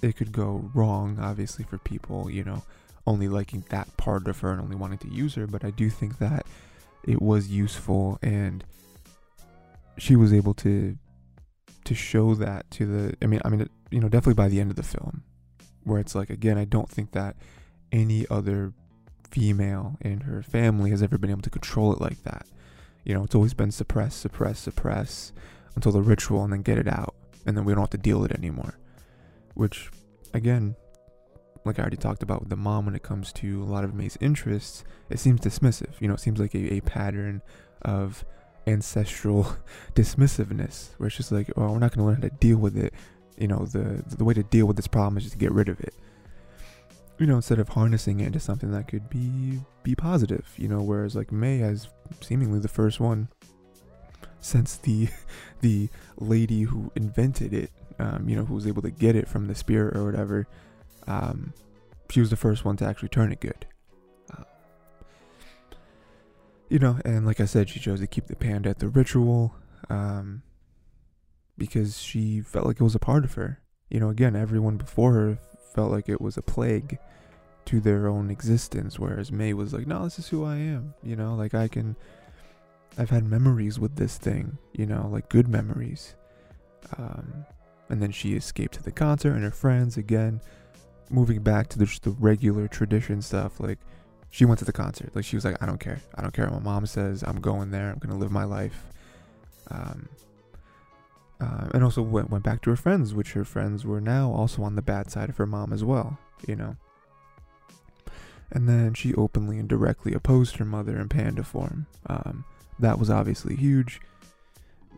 it 0.01 0.15
could 0.15 0.31
go 0.31 0.69
wrong, 0.73 1.17
obviously, 1.19 1.63
for 1.63 1.77
people, 1.77 2.29
you 2.29 2.43
know, 2.43 2.63
only 3.07 3.27
liking 3.27 3.63
that 3.69 3.95
part 3.97 4.27
of 4.27 4.39
her 4.39 4.51
and 4.51 4.61
only 4.61 4.75
wanting 4.75 4.97
to 4.99 5.09
use 5.09 5.35
her, 5.35 5.47
but 5.47 5.63
I 5.63 5.71
do 5.71 5.89
think 5.89 6.19
that 6.19 6.45
it 7.03 7.21
was 7.21 7.49
useful 7.49 8.19
and 8.21 8.63
she 9.97 10.15
was 10.15 10.31
able 10.33 10.53
to 10.53 10.97
to 11.83 11.95
show 11.95 12.35
that 12.35 12.69
to 12.71 12.85
the 12.85 13.17
I 13.21 13.25
mean 13.25 13.41
I 13.43 13.49
mean 13.49 13.67
you 13.89 13.99
know 13.99 14.07
definitely 14.07 14.35
by 14.35 14.49
the 14.49 14.59
end 14.59 14.69
of 14.69 14.75
the 14.77 14.83
film 14.83 15.23
where 15.83 15.99
it's 15.99 16.13
like 16.13 16.29
again 16.29 16.57
I 16.57 16.65
don't 16.65 16.89
think 16.89 17.11
that 17.13 17.35
any 17.91 18.27
other 18.29 18.73
female 19.31 19.97
in 20.01 20.21
her 20.21 20.43
family 20.43 20.91
has 20.91 21.01
ever 21.01 21.17
been 21.17 21.31
able 21.31 21.41
to 21.41 21.49
control 21.49 21.91
it 21.93 22.01
like 22.01 22.21
that. 22.23 22.45
You 23.03 23.13
know, 23.13 23.23
it's 23.23 23.33
always 23.33 23.53
been 23.53 23.71
suppress, 23.71 24.13
suppress, 24.13 24.59
suppress 24.59 25.31
until 25.75 25.91
the 25.91 26.01
ritual 26.01 26.43
and 26.43 26.53
then 26.53 26.61
get 26.61 26.77
it 26.77 26.87
out 26.87 27.15
and 27.45 27.57
then 27.57 27.65
we 27.65 27.73
don't 27.73 27.81
have 27.81 27.89
to 27.91 27.97
deal 27.97 28.19
with 28.19 28.31
it 28.31 28.37
anymore 28.37 28.77
which 29.53 29.89
again 30.33 30.75
like 31.65 31.79
I 31.79 31.81
already 31.81 31.97
talked 31.97 32.23
about 32.23 32.41
with 32.41 32.49
the 32.49 32.55
mom 32.55 32.85
when 32.85 32.95
it 32.95 33.03
comes 33.03 33.31
to 33.33 33.61
a 33.61 33.65
lot 33.65 33.83
of 33.83 33.93
Mei's 33.93 34.17
interests, 34.19 34.83
it 35.09 35.19
seems 35.19 35.41
dismissive. 35.41 35.93
You 35.99 36.07
know, 36.07 36.15
it 36.15 36.19
seems 36.19 36.39
like 36.39 36.55
a, 36.55 36.75
a 36.75 36.81
pattern 36.81 37.41
of 37.83 38.25
ancestral 38.67 39.55
dismissiveness 39.95 40.89
where 40.97 41.07
it's 41.07 41.17
just 41.17 41.31
like, 41.31 41.51
oh, 41.57 41.71
we're 41.71 41.79
not 41.79 41.95
going 41.95 41.99
to 41.99 42.03
learn 42.03 42.15
how 42.15 42.21
to 42.21 42.29
deal 42.29 42.57
with 42.57 42.77
it. 42.77 42.93
you 43.37 43.47
know, 43.47 43.65
the 43.65 44.03
the 44.17 44.23
way 44.23 44.33
to 44.33 44.43
deal 44.43 44.65
with 44.65 44.75
this 44.75 44.87
problem 44.87 45.17
is 45.17 45.23
just 45.23 45.33
to 45.33 45.39
get 45.39 45.51
rid 45.51 45.69
of 45.69 45.79
it. 45.79 45.93
You 47.19 47.27
know, 47.27 47.35
instead 47.35 47.59
of 47.59 47.69
harnessing 47.69 48.19
it 48.19 48.27
into 48.27 48.39
something 48.39 48.71
that 48.71 48.87
could 48.87 49.09
be 49.09 49.59
be 49.83 49.93
positive. 49.93 50.47
You 50.57 50.67
know, 50.67 50.81
whereas 50.81 51.15
like 51.15 51.31
Mei 51.31 51.59
has 51.59 51.89
seemingly 52.21 52.59
the 52.59 52.67
first 52.67 52.99
one 52.99 53.29
since 54.41 54.77
the 54.77 55.07
the 55.61 55.89
lady 56.17 56.63
who 56.63 56.91
invented 56.95 57.53
it, 57.53 57.71
um, 57.99 58.27
you 58.27 58.35
know, 58.35 58.45
who 58.45 58.55
was 58.55 58.67
able 58.67 58.81
to 58.81 58.91
get 58.91 59.15
it 59.15 59.27
from 59.27 59.47
the 59.47 59.55
spirit 59.55 59.95
or 59.95 60.05
whatever. 60.05 60.47
Um, 61.07 61.53
she 62.09 62.19
was 62.19 62.29
the 62.29 62.35
first 62.35 62.65
one 62.65 62.75
to 62.77 62.85
actually 62.85 63.09
turn 63.09 63.31
it 63.31 63.39
good. 63.39 63.65
Uh, 64.35 64.43
you 66.69 66.79
know, 66.79 66.99
and 67.05 67.25
like 67.25 67.39
I 67.39 67.45
said, 67.45 67.69
she 67.69 67.79
chose 67.79 68.01
to 68.01 68.07
keep 68.07 68.27
the 68.27 68.35
panda 68.35 68.69
at 68.69 68.79
the 68.79 68.89
ritual 68.89 69.55
um, 69.89 70.41
because 71.57 72.01
she 72.01 72.41
felt 72.41 72.65
like 72.65 72.79
it 72.79 72.83
was 72.83 72.95
a 72.95 72.99
part 72.99 73.23
of 73.23 73.35
her. 73.35 73.61
You 73.89 73.99
know, 73.99 74.09
again, 74.09 74.35
everyone 74.35 74.77
before 74.77 75.13
her 75.13 75.37
felt 75.73 75.91
like 75.91 76.09
it 76.09 76.21
was 76.21 76.37
a 76.37 76.41
plague 76.41 76.97
to 77.65 77.79
their 77.79 78.07
own 78.07 78.29
existence, 78.29 78.99
whereas 78.99 79.31
Mei 79.31 79.53
was 79.53 79.73
like, 79.73 79.87
no, 79.87 80.03
this 80.03 80.19
is 80.19 80.27
who 80.29 80.43
I 80.43 80.55
am. 80.55 80.93
You 81.03 81.15
know, 81.15 81.35
like 81.35 81.53
I 81.53 81.67
can. 81.67 81.95
I've 82.97 83.09
had 83.09 83.23
memories 83.23 83.79
with 83.79 83.95
this 83.95 84.17
thing, 84.17 84.57
you 84.73 84.85
know, 84.85 85.07
like 85.11 85.29
good 85.29 85.47
memories. 85.47 86.15
Um, 86.97 87.45
and 87.89 88.01
then 88.01 88.11
she 88.11 88.33
escaped 88.33 88.75
to 88.75 88.83
the 88.83 88.91
concert 88.91 89.33
and 89.33 89.43
her 89.43 89.51
friends 89.51 89.97
again 89.97 90.41
moving 91.09 91.41
back 91.41 91.67
to 91.69 91.79
the, 91.79 91.99
the 92.01 92.11
regular 92.11 92.67
tradition 92.67 93.21
stuff, 93.21 93.59
like 93.59 93.79
she 94.29 94.45
went 94.45 94.59
to 94.59 94.65
the 94.65 94.71
concert. 94.71 95.13
Like 95.15 95.25
she 95.25 95.35
was 95.35 95.45
like, 95.45 95.61
I 95.61 95.65
don't 95.65 95.79
care. 95.79 96.01
I 96.15 96.21
don't 96.21 96.33
care 96.33 96.45
what 96.45 96.63
my 96.63 96.71
mom 96.71 96.85
says. 96.85 97.23
I'm 97.25 97.41
going 97.41 97.71
there. 97.71 97.91
I'm 97.91 97.99
gonna 97.99 98.17
live 98.17 98.31
my 98.31 98.45
life. 98.45 98.85
Um, 99.69 100.09
uh, 101.39 101.69
and 101.73 101.83
also 101.83 102.01
went 102.01 102.29
went 102.29 102.43
back 102.43 102.61
to 102.61 102.69
her 102.69 102.75
friends, 102.75 103.13
which 103.13 103.33
her 103.33 103.43
friends 103.43 103.85
were 103.85 104.01
now 104.01 104.31
also 104.31 104.63
on 104.63 104.75
the 104.75 104.81
bad 104.81 105.11
side 105.11 105.29
of 105.29 105.37
her 105.37 105.45
mom 105.45 105.73
as 105.73 105.83
well. 105.83 106.17
You 106.47 106.55
know. 106.55 106.75
And 108.53 108.67
then 108.67 108.93
she 108.93 109.13
openly 109.13 109.59
and 109.59 109.67
directly 109.67 110.13
opposed 110.13 110.57
her 110.57 110.65
mother 110.65 110.97
in 110.99 111.07
panda 111.07 111.43
form. 111.43 111.87
Um, 112.07 112.43
that 112.81 112.99
was 112.99 113.09
obviously 113.09 113.55
huge 113.55 114.01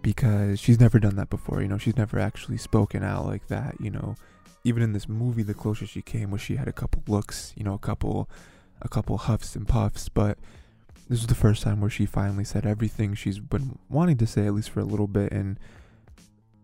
because 0.02 0.60
she's 0.60 0.80
never 0.80 1.00
done 1.00 1.16
that 1.16 1.30
before. 1.30 1.62
You 1.62 1.68
know, 1.68 1.78
she's 1.78 1.98
never 1.98 2.20
actually 2.20 2.58
spoken 2.58 3.04
out 3.04 3.26
like 3.26 3.48
that. 3.48 3.76
You 3.80 3.92
know, 3.92 4.16
even 4.64 4.84
in 4.84 4.94
this 4.94 5.10
movie, 5.10 5.44
the 5.44 5.54
closest 5.54 5.94
she 5.94 6.02
came 6.02 6.32
was 6.32 6.42
she 6.42 6.56
had 6.58 6.68
a 6.68 6.74
couple 6.74 7.04
looks, 7.08 7.54
you 7.56 7.64
know, 7.64 7.74
a 7.74 7.80
couple, 7.80 8.30
a 8.82 8.90
couple 8.90 9.18
huffs 9.18 9.56
and 9.56 9.68
puffs. 9.68 10.10
But 10.10 10.38
this 11.10 11.20
was 11.20 11.28
the 11.28 11.36
first 11.36 11.64
time 11.64 11.82
where 11.82 11.90
she 11.90 12.06
finally 12.06 12.44
said 12.44 12.66
everything 12.66 13.14
she's 13.14 13.40
been 13.40 13.80
wanting 13.90 14.18
to 14.18 14.28
say, 14.28 14.46
at 14.46 14.54
least 14.54 14.70
for 14.70 14.82
a 14.82 14.86
little 14.86 15.08
bit, 15.08 15.32
and 15.32 15.58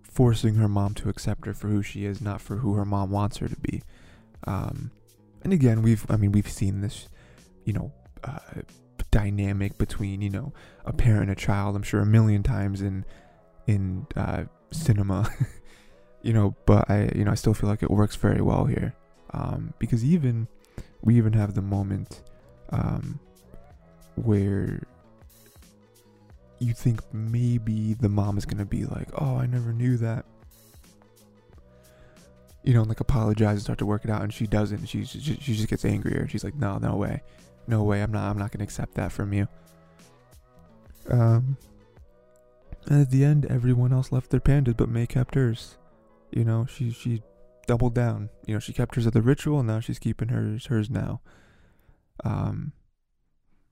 forcing 0.04 0.56
her 0.56 0.68
mom 0.68 0.94
to 0.96 1.10
accept 1.10 1.46
her 1.46 1.54
for 1.54 1.68
who 1.70 1.82
she 1.82 2.06
is, 2.06 2.22
not 2.22 2.42
for 2.42 2.58
who 2.58 2.74
her 2.74 2.86
mom 2.86 3.10
wants 3.10 3.38
her 3.38 3.48
to 3.48 3.56
be. 3.58 3.82
Um, 4.46 4.92
and 5.44 5.54
again, 5.54 5.82
we've, 5.82 6.06
I 6.10 6.18
mean, 6.18 6.34
we've 6.34 6.50
seen 6.50 6.82
this, 6.82 7.08
you 7.64 7.74
know, 7.74 7.94
uh, 8.24 8.40
dynamic 9.12 9.78
between, 9.78 10.22
you 10.22 10.30
know, 10.30 10.54
a 10.86 10.94
parent 10.94 11.24
and 11.24 11.32
a 11.32 11.36
child. 11.36 11.76
I'm 11.76 11.84
sure 11.84 12.02
a 12.02 12.06
million 12.06 12.44
times 12.44 12.82
in, 12.82 13.06
in 13.68 14.08
uh, 14.16 14.46
cinema. 14.72 15.30
you 16.22 16.34
know, 16.34 16.56
but 16.66 16.90
I, 16.90 17.12
you 17.16 17.24
know, 17.24 17.32
I 17.32 17.36
still 17.36 17.54
feel 17.54 17.70
like 17.70 17.84
it 17.84 17.92
works 17.92 18.16
very 18.16 18.42
well 18.42 18.66
here, 18.66 18.94
um, 19.32 19.74
because 19.80 20.04
even 20.04 20.48
we 21.02 21.16
even 21.16 21.34
have 21.34 21.54
the 21.54 21.62
moment 21.62 22.22
um, 22.72 23.20
where 24.16 24.82
you 26.60 26.74
think 26.74 27.02
maybe 27.14 27.94
the 27.94 28.10
mom 28.10 28.38
is 28.38 28.46
gonna 28.46 28.66
be 28.66 28.86
like, 28.86 29.10
"Oh, 29.16 29.38
I 29.38 29.46
never 29.46 29.72
knew 29.72 29.98
that," 29.98 30.26
you 32.64 32.74
know, 32.74 32.82
and 32.82 32.90
like 32.90 33.00
apologize 33.00 33.54
and 33.54 33.62
start 33.62 33.80
to 33.80 33.86
work 33.86 34.04
it 34.04 34.12
out, 34.12 34.22
and 34.22 34.34
she 34.34 34.46
doesn't. 34.46 34.86
She 34.88 35.06
she, 35.06 35.20
she 35.22 35.56
just 35.56 35.70
gets 35.70 35.86
angrier. 35.86 36.28
She's 36.28 36.44
like, 36.44 36.56
"No, 36.56 36.78
no 36.78 36.98
way, 36.98 37.22
no 37.70 37.84
way. 37.84 38.02
I'm 38.02 38.12
not. 38.12 38.30
I'm 38.30 38.38
not 38.38 38.52
gonna 38.52 38.64
accept 38.64 38.96
that 38.96 39.12
from 39.12 39.34
you." 39.34 39.48
Um, 41.10 41.58
and 42.88 43.02
at 43.02 43.12
the 43.12 43.24
end, 43.24 43.46
everyone 43.46 43.94
else 43.94 44.12
left 44.12 44.30
their 44.30 44.40
pandas, 44.40 44.76
but 44.76 44.90
May 44.90 45.06
kept 45.08 45.36
hers. 45.36 45.78
You 46.32 46.44
know, 46.44 46.66
she 46.66 46.92
she 46.92 47.24
doubled 47.68 47.94
down. 47.94 48.30
You 48.46 48.56
know, 48.56 48.60
she 48.60 48.74
kept 48.74 48.96
hers 48.96 49.08
at 49.08 49.14
the 49.14 49.22
ritual, 49.22 49.60
and 49.60 49.68
now 49.68 49.80
she's 49.80 50.00
keeping 50.00 50.30
hers 50.30 50.66
hers 50.68 50.90
now. 50.90 51.22
Um, 52.24 52.74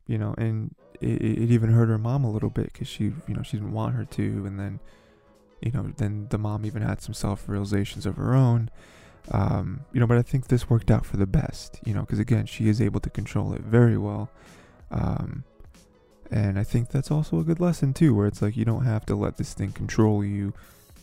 you 0.07 0.17
know, 0.17 0.33
and 0.37 0.73
it, 1.01 1.21
it 1.21 1.51
even 1.51 1.71
hurt 1.71 1.89
her 1.89 1.97
mom 1.97 2.23
a 2.23 2.31
little 2.31 2.49
bit 2.49 2.71
because 2.71 2.87
she, 2.87 3.05
you 3.27 3.33
know, 3.33 3.43
she 3.43 3.57
didn't 3.57 3.73
want 3.73 3.95
her 3.95 4.05
to, 4.05 4.45
and 4.45 4.59
then, 4.59 4.79
you 5.61 5.71
know, 5.71 5.91
then 5.97 6.27
the 6.29 6.37
mom 6.37 6.65
even 6.65 6.81
had 6.81 7.01
some 7.01 7.13
self 7.13 7.47
realizations 7.47 8.05
of 8.05 8.15
her 8.15 8.33
own. 8.33 8.69
Um, 9.31 9.81
you 9.91 9.99
know, 9.99 10.07
but 10.07 10.17
I 10.17 10.21
think 10.21 10.47
this 10.47 10.69
worked 10.69 10.89
out 10.89 11.05
for 11.05 11.17
the 11.17 11.27
best. 11.27 11.79
You 11.85 11.93
know, 11.93 12.01
because 12.01 12.19
again, 12.19 12.45
she 12.45 12.69
is 12.69 12.81
able 12.81 12.99
to 13.01 13.09
control 13.09 13.53
it 13.53 13.61
very 13.61 13.97
well. 13.97 14.29
Um, 14.91 15.43
and 16.31 16.59
I 16.59 16.63
think 16.63 16.89
that's 16.89 17.11
also 17.11 17.39
a 17.39 17.43
good 17.43 17.59
lesson 17.59 17.93
too, 17.93 18.13
where 18.13 18.27
it's 18.27 18.41
like 18.41 18.57
you 18.57 18.65
don't 18.65 18.85
have 18.85 19.05
to 19.07 19.15
let 19.15 19.37
this 19.37 19.53
thing 19.53 19.71
control 19.71 20.23
you 20.23 20.53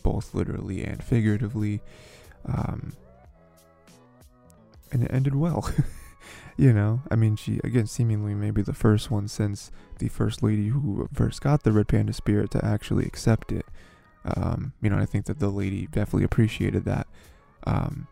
both 0.03 0.33
literally 0.33 0.83
and 0.83 1.03
figuratively. 1.03 1.81
Um, 2.45 2.93
and 4.91 5.03
it 5.03 5.11
ended 5.11 5.35
well. 5.35 5.69
you 6.57 6.71
know, 6.71 7.01
I 7.09 7.15
mean, 7.15 7.35
she, 7.35 7.59
again, 7.63 7.87
seemingly 7.87 8.33
maybe 8.33 8.61
the 8.61 8.73
first 8.73 9.09
one 9.09 9.27
since 9.27 9.71
the 9.99 10.09
first 10.09 10.43
lady 10.43 10.69
who 10.69 11.09
first 11.13 11.41
got 11.41 11.63
the 11.63 11.71
Red 11.71 11.87
Panda 11.87 12.13
spirit 12.13 12.51
to 12.51 12.63
actually 12.63 13.05
accept 13.05 13.51
it. 13.51 13.65
Um, 14.23 14.73
you 14.81 14.89
know, 14.89 14.97
I 14.97 15.05
think 15.05 15.25
that 15.25 15.39
the 15.39 15.49
lady 15.49 15.87
definitely 15.87 16.23
appreciated 16.23 16.85
that. 16.85 17.07
Um, 17.65 18.07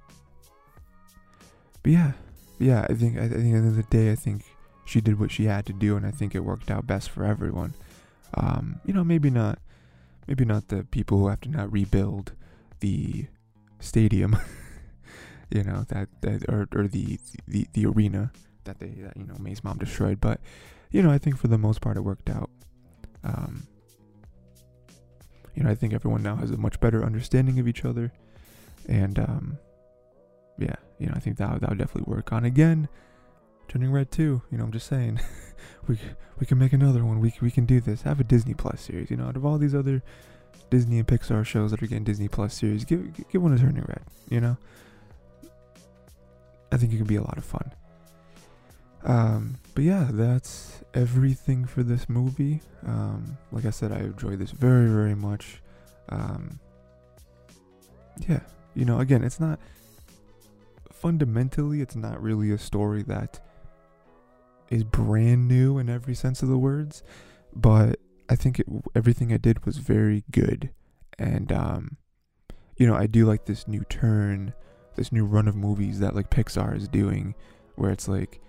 but 1.84 1.91
yeah, 1.91 2.13
yeah, 2.60 2.88
I 2.89 2.93
think, 2.93 3.17
I 3.17 3.28
think 3.28 3.34
at 3.34 3.39
the 3.39 3.54
end 3.54 3.67
of 3.67 3.76
the 3.76 3.84
day, 3.84 4.12
I 4.12 4.15
think 4.15 4.43
she 4.86 5.02
did 5.02 5.19
what 5.19 5.32
she 5.32 5.46
had 5.46 5.65
to 5.67 5.74
do, 5.74 5.96
and 5.96 6.06
I 6.06 6.12
think 6.12 6.34
it 6.34 6.41
worked 6.41 6.72
out 6.72 6.88
best 6.88 7.10
for 7.10 7.24
everyone. 7.24 7.74
Um, 8.34 8.80
you 8.86 8.93
know, 8.93 9.04
maybe 9.04 9.30
not 9.30 9.60
maybe 10.28 10.46
not 10.46 10.69
the 10.69 10.84
people 10.84 11.19
who 11.19 11.28
have 11.28 11.41
to 11.41 11.50
now 11.50 11.65
rebuild 11.65 12.34
the 12.80 13.28
stadium, 13.80 14.36
you 15.50 15.63
know, 15.63 15.86
that, 15.89 16.10
that 16.22 16.48
or, 16.50 16.67
or 16.74 16.88
the, 16.88 17.19
the, 17.48 17.67
the 17.74 17.86
arena 17.86 18.32
that 18.63 18.80
they, 18.80 18.88
that, 18.88 19.17
you 19.17 19.26
know, 19.26 19.36
Mei's 19.39 19.63
mom 19.63 19.78
destroyed. 19.78 20.22
But, 20.22 20.39
you 20.91 21.02
know, 21.02 21.12
I 21.12 21.17
think 21.17 21.38
for 21.38 21.48
the 21.48 21.58
most 21.58 21.82
part 21.82 21.98
it 21.98 22.02
worked 22.02 22.30
out. 22.30 22.50
Um, 23.24 23.67
you 25.56 25.63
know, 25.63 25.69
I 25.69 25.76
think 25.76 25.93
everyone 25.93 26.24
now 26.24 26.36
has 26.38 26.52
a 26.52 26.58
much 26.58 26.80
better 26.80 27.04
understanding 27.04 27.60
of 27.60 27.67
each 27.67 27.86
other. 27.86 28.12
And, 28.88 29.19
um, 29.19 29.58
yeah, 30.58 30.76
you 31.00 31.08
know, 31.08 31.13
I 31.16 31.20
think 31.20 31.38
that, 31.38 31.62
that 31.62 31.70
would 31.70 31.78
definitely 31.78 32.13
work 32.13 32.32
on 32.32 32.46
again. 32.46 32.88
Turning 33.68 33.92
Red 33.92 34.12
too, 34.12 34.42
you 34.52 34.58
know, 34.58 34.66
I'm 34.66 34.72
just 34.72 34.88
saying. 34.88 35.20
we 35.88 36.00
we 36.39 36.46
can 36.46 36.58
make 36.58 36.74
another 36.74 37.04
one. 37.06 37.20
We 37.20 37.34
we 37.42 37.52
can 37.52 37.66
do 37.66 37.80
this. 37.80 38.04
Have 38.04 38.20
a 38.20 38.24
Disney 38.24 38.54
Plus 38.54 38.82
series. 38.82 39.10
You 39.10 39.18
know, 39.18 39.26
out 39.26 39.36
of 39.36 39.46
all 39.46 39.58
these 39.58 39.76
other 39.76 40.04
Disney 40.70 41.00
and 41.00 41.08
Pixar 41.08 41.46
shows 41.46 41.72
that 41.72 41.82
are 41.82 41.88
getting 41.88 42.04
Disney 42.04 42.28
Plus 42.28 42.54
series, 42.54 42.86
give 42.86 43.13
give 43.30 43.42
one 43.42 43.54
a 43.54 43.58
Turning 43.58 43.84
Red. 43.88 44.02
You 44.30 44.42
know, 44.42 44.58
I 46.72 46.78
think 46.78 46.94
it 46.94 46.98
could 46.98 47.08
be 47.08 47.16
a 47.16 47.22
lot 47.22 47.38
of 47.38 47.46
fun. 47.46 47.72
Um, 49.04 49.56
but 49.76 49.84
yeah, 49.84 50.08
that's 50.12 50.82
everything 50.94 51.66
for 51.66 51.84
this 51.84 52.08
movie. 52.08 52.62
Um, 52.86 53.38
like 53.52 53.66
I 53.66 53.70
said, 53.70 53.92
I 53.92 54.00
enjoyed 54.00 54.39
this 54.39 54.52
very 54.52 54.89
very 54.89 55.16
much. 55.16 55.62
Um, 56.10 56.60
yeah, 58.28 58.42
you 58.76 58.86
know, 58.86 59.00
again, 59.00 59.24
it's 59.24 59.39
not 59.39 59.60
fundamentally, 61.04 61.82
it's 61.82 61.98
not 61.98 62.24
really 62.24 62.50
a 62.52 62.58
story 62.58 63.04
that 63.04 63.42
is 64.70 64.86
brand 64.86 65.50
new 65.50 65.78
in 65.78 65.89
every 65.89 66.16
sense 66.16 66.42
of 66.42 66.48
the 66.48 66.58
words, 66.58 67.04
but 67.54 68.00
I 68.30 68.38
think 68.38 68.62
it, 68.62 68.68
everything 68.96 69.34
I 69.34 69.38
did 69.38 69.66
was 69.66 69.80
very 69.80 70.24
good. 70.32 70.70
And, 71.20 71.52
um, 71.52 71.98
you 72.78 72.88
know, 72.88 72.96
I 72.96 73.08
do 73.08 73.26
like 73.26 73.44
this 73.44 73.68
new 73.68 73.84
turn, 73.89 74.54
this 74.96 75.12
new 75.12 75.26
run 75.26 75.50
of 75.50 75.58
movies 75.58 76.00
that 76.00 76.16
like 76.16 76.30
Pixar 76.30 76.78
is 76.78 76.88
doing, 76.88 77.36
where 77.76 77.92
it's 77.92 78.08
like, 78.08 78.39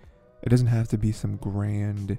it 0.44 0.50
doesn't 0.50 0.68
have 0.68 0.86
to 0.90 0.96
be 0.96 1.10
some 1.10 1.34
grand 1.34 2.18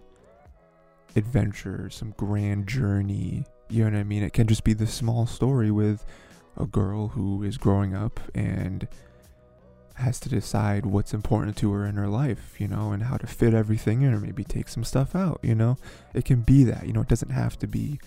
adventure, 1.15 1.89
some 1.89 2.13
grand 2.17 2.67
journey. 2.67 3.45
You 3.69 3.85
know 3.85 3.91
what 3.91 3.99
I 3.99 4.03
mean? 4.03 4.21
It 4.21 4.33
can 4.33 4.47
just 4.47 4.65
be 4.65 4.73
this 4.73 4.93
small 4.93 5.27
story 5.27 5.71
with 5.71 6.05
a 6.57 6.65
girl 6.65 7.07
who 7.07 7.41
is 7.41 7.57
growing 7.57 7.95
up 7.95 8.19
and 8.35 8.85
has 9.95 10.19
to 10.19 10.29
decide 10.29 10.85
what's 10.85 11.13
important 11.13 11.55
to 11.57 11.71
her 11.71 11.85
in 11.85 11.95
her 11.95 12.07
life, 12.07 12.55
you 12.59 12.67
know, 12.67 12.91
and 12.91 13.03
how 13.03 13.17
to 13.17 13.27
fit 13.27 13.53
everything 13.53 14.01
in 14.01 14.13
or 14.13 14.19
maybe 14.19 14.43
take 14.43 14.67
some 14.67 14.83
stuff 14.83 15.15
out, 15.15 15.39
you 15.41 15.55
know. 15.55 15.77
It 16.13 16.25
can 16.25 16.41
be 16.41 16.63
that, 16.65 16.85
you 16.85 16.93
know, 16.93 17.01
it 17.01 17.07
doesn't 17.07 17.31
have 17.31 17.57
to 17.59 17.67
be, 17.67 17.99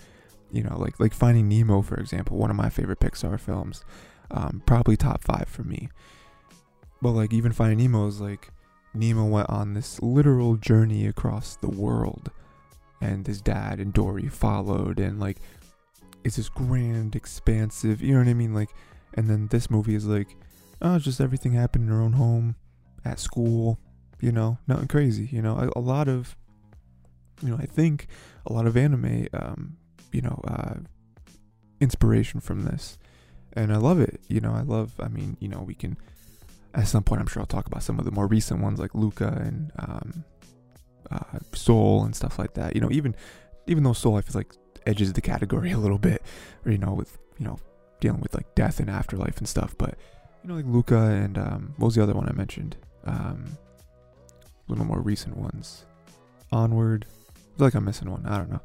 you 0.51 0.63
know, 0.63 0.77
like 0.77 0.99
like 0.99 1.13
Finding 1.13 1.49
Nemo 1.49 1.81
for 1.81 1.95
example, 1.99 2.37
one 2.37 2.51
of 2.51 2.55
my 2.55 2.69
favorite 2.69 2.99
Pixar 2.99 3.39
films. 3.39 3.83
Um, 4.31 4.61
probably 4.67 4.95
top 4.95 5.23
5 5.23 5.47
for 5.47 5.63
me. 5.63 5.89
But 7.01 7.11
like 7.11 7.33
even 7.33 7.51
Finding 7.51 7.79
Nemo 7.79 8.07
is 8.07 8.21
like 8.21 8.51
Nemo 8.93 9.25
went 9.25 9.49
on 9.49 9.73
this 9.73 9.99
literal 10.01 10.55
journey 10.55 11.07
across 11.07 11.55
the 11.55 11.69
world 11.69 12.29
and 13.01 13.25
his 13.25 13.41
dad 13.41 13.79
and 13.79 13.93
Dory 13.93 14.27
followed 14.27 14.99
and 14.99 15.19
like 15.19 15.37
it's 16.23 16.35
this 16.35 16.49
grand 16.49 17.15
expansive, 17.15 18.01
you 18.01 18.13
know 18.13 18.19
what 18.19 18.27
I 18.27 18.33
mean, 18.33 18.53
like 18.53 18.69
And 19.15 19.27
then 19.27 19.47
this 19.47 19.71
movie 19.71 19.95
is 19.95 20.05
like, 20.05 20.35
it's 20.81 21.05
just 21.05 21.21
everything 21.21 21.53
happened 21.53 21.85
in 21.85 21.95
her 21.95 22.01
own 22.01 22.13
home, 22.13 22.55
at 23.05 23.19
school, 23.19 23.79
you 24.19 24.31
know, 24.31 24.57
nothing 24.67 24.87
crazy. 24.87 25.29
You 25.31 25.41
know, 25.41 25.57
a, 25.57 25.79
a 25.79 25.81
lot 25.81 26.07
of, 26.07 26.35
you 27.41 27.49
know, 27.49 27.57
I 27.57 27.65
think 27.65 28.07
a 28.45 28.53
lot 28.53 28.67
of 28.67 28.77
anime, 28.77 29.27
um, 29.33 29.77
you 30.11 30.21
know, 30.21 30.41
uh, 30.47 30.75
inspiration 31.79 32.39
from 32.39 32.63
this, 32.63 32.97
and 33.53 33.73
I 33.73 33.77
love 33.77 33.99
it. 33.99 34.21
You 34.27 34.41
know, 34.41 34.53
I 34.53 34.61
love. 34.61 34.93
I 34.99 35.07
mean, 35.07 35.37
you 35.39 35.47
know, 35.47 35.61
we 35.61 35.75
can 35.75 35.97
at 36.73 36.87
some 36.87 37.03
point, 37.03 37.21
I'm 37.21 37.27
sure 37.27 37.41
I'll 37.41 37.47
talk 37.47 37.67
about 37.67 37.83
some 37.83 37.99
of 37.99 38.05
the 38.05 38.11
more 38.11 38.27
recent 38.27 38.61
ones 38.61 38.79
like 38.79 38.93
Luca 38.93 39.27
and 39.27 39.71
um, 39.79 40.23
uh, 41.11 41.39
Soul 41.53 42.03
and 42.03 42.15
stuff 42.15 42.37
like 42.37 42.53
that. 42.53 42.75
You 42.75 42.81
know, 42.81 42.91
even 42.91 43.15
even 43.67 43.83
though 43.83 43.93
Soul 43.93 44.17
I 44.17 44.21
feel 44.21 44.39
like 44.39 44.53
edges 44.85 45.13
the 45.13 45.21
category 45.21 45.71
a 45.73 45.77
little 45.77 45.97
bit, 45.97 46.21
or 46.65 46.71
you 46.71 46.77
know, 46.77 46.93
with 46.93 47.17
you 47.37 47.45
know 47.45 47.59
dealing 47.99 48.21
with 48.21 48.33
like 48.33 48.53
death 48.55 48.79
and 48.79 48.89
afterlife 48.89 49.37
and 49.37 49.47
stuff. 49.47 49.75
But 49.77 49.95
you 50.43 50.49
know, 50.49 50.55
like 50.55 50.65
Luca 50.65 50.97
and 50.97 51.37
um, 51.37 51.73
what 51.77 51.87
was 51.87 51.95
the 51.95 52.03
other 52.03 52.13
one 52.13 52.27
I 52.27 52.33
mentioned? 52.33 52.77
Um, 53.05 53.57
little 54.67 54.85
more 54.85 55.01
recent 55.01 55.37
ones. 55.37 55.85
Onward. 56.51 57.05
I 57.09 57.57
feel 57.57 57.67
like 57.67 57.75
I'm 57.75 57.85
missing 57.85 58.09
one. 58.09 58.25
I 58.25 58.37
don't 58.37 58.51
know. 58.51 58.61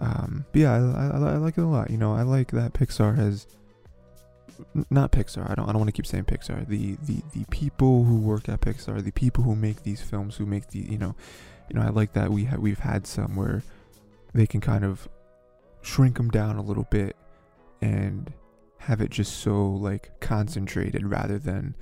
Um, 0.00 0.44
but 0.52 0.60
yeah, 0.60 0.72
I, 0.72 0.78
I, 0.78 1.32
I 1.32 1.36
like 1.36 1.58
it 1.58 1.62
a 1.62 1.66
lot. 1.66 1.90
You 1.90 1.98
know, 1.98 2.14
I 2.14 2.22
like 2.22 2.50
that 2.52 2.72
Pixar 2.72 3.16
has 3.16 3.46
not 4.90 5.12
Pixar. 5.12 5.50
I 5.50 5.54
don't. 5.54 5.68
I 5.68 5.72
don't 5.72 5.80
want 5.80 5.88
to 5.88 5.92
keep 5.92 6.06
saying 6.06 6.24
Pixar. 6.24 6.66
The 6.66 6.96
the 7.02 7.22
the 7.32 7.44
people 7.50 8.04
who 8.04 8.18
work 8.18 8.48
at 8.48 8.60
Pixar, 8.60 9.02
the 9.02 9.12
people 9.12 9.44
who 9.44 9.56
make 9.56 9.82
these 9.82 10.00
films, 10.00 10.36
who 10.36 10.46
make 10.46 10.68
the 10.68 10.80
you 10.80 10.98
know, 10.98 11.14
you 11.68 11.78
know, 11.78 11.84
I 11.84 11.90
like 11.90 12.12
that 12.12 12.30
we 12.30 12.44
have 12.44 12.60
we've 12.60 12.78
had 12.78 13.06
some 13.06 13.36
where 13.36 13.62
they 14.34 14.46
can 14.46 14.60
kind 14.60 14.84
of 14.84 15.08
shrink 15.82 16.16
them 16.16 16.30
down 16.30 16.56
a 16.56 16.62
little 16.62 16.86
bit 16.90 17.16
and 17.80 18.32
have 18.88 19.02
it 19.02 19.10
just 19.10 19.40
so 19.40 19.68
like 19.68 20.18
concentrated 20.18 21.06
rather 21.06 21.38
than 21.38 21.76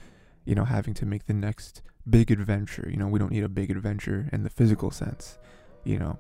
you 0.45 0.57
know 0.57 0.65
having 0.65 0.93
to 0.93 1.07
make 1.07 1.27
the 1.27 1.33
next 1.33 1.81
big 2.11 2.33
adventure. 2.33 2.89
You 2.91 2.97
know, 2.97 3.07
we 3.07 3.21
don't 3.21 3.31
need 3.31 3.45
a 3.45 3.49
big 3.49 3.71
adventure 3.71 4.29
in 4.33 4.43
the 4.43 4.51
physical 4.51 4.91
sense. 4.91 5.39
You 5.85 6.01
know. 6.01 6.19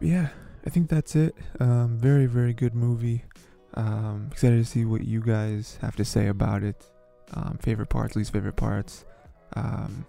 But 0.00 0.08
yeah, 0.08 0.28
I 0.66 0.70
think 0.70 0.88
that's 0.88 1.14
it. 1.14 1.36
Um, 1.60 1.98
very 1.98 2.26
very 2.26 2.52
good 2.52 2.74
movie. 2.74 3.24
Um, 3.74 4.28
excited 4.32 4.56
to 4.56 4.64
see 4.64 4.84
what 4.84 5.04
you 5.04 5.20
guys 5.20 5.78
have 5.80 5.94
to 5.94 6.04
say 6.04 6.26
about 6.26 6.64
it. 6.64 6.84
Um, 7.32 7.58
favorite 7.62 7.90
parts, 7.90 8.16
least 8.16 8.32
favorite 8.32 8.56
parts. 8.56 9.04
Um, 9.52 10.04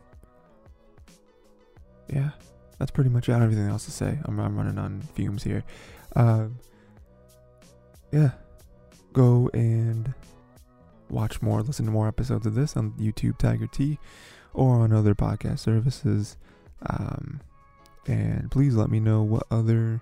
yeah, 2.11 2.31
that's 2.79 2.89
pretty 2.89 3.11
much 3.11 3.29
it. 3.29 3.33
I 3.33 3.35
don't 3.35 3.43
have 3.43 3.51
anything 3.51 3.69
else 3.69 3.85
to 3.85 3.91
say. 3.91 4.17
I'm, 4.25 4.39
I'm 4.39 4.57
running 4.57 4.79
on 4.79 5.01
fumes 5.13 5.43
here. 5.43 5.63
Um, 6.15 6.57
yeah, 8.11 8.31
go 9.13 9.49
and 9.53 10.13
watch 11.09 11.41
more, 11.41 11.61
listen 11.61 11.85
to 11.85 11.91
more 11.91 12.07
episodes 12.07 12.45
of 12.45 12.55
this 12.55 12.75
on 12.75 12.91
YouTube 12.93 13.37
Tiger 13.37 13.67
T 13.67 13.99
or 14.53 14.77
on 14.79 14.93
other 14.93 15.15
podcast 15.15 15.59
services. 15.59 16.37
Um, 16.85 17.41
and 18.05 18.49
please 18.51 18.75
let 18.75 18.89
me 18.89 18.99
know 18.99 19.21
what 19.21 19.43
other 19.51 20.01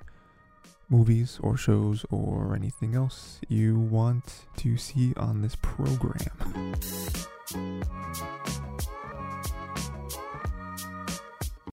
movies 0.89 1.39
or 1.41 1.57
shows 1.57 2.05
or 2.11 2.55
anything 2.55 2.95
else 2.95 3.39
you 3.47 3.77
want 3.77 4.45
to 4.57 4.77
see 4.77 5.13
on 5.17 5.41
this 5.41 5.55
program. 5.61 6.75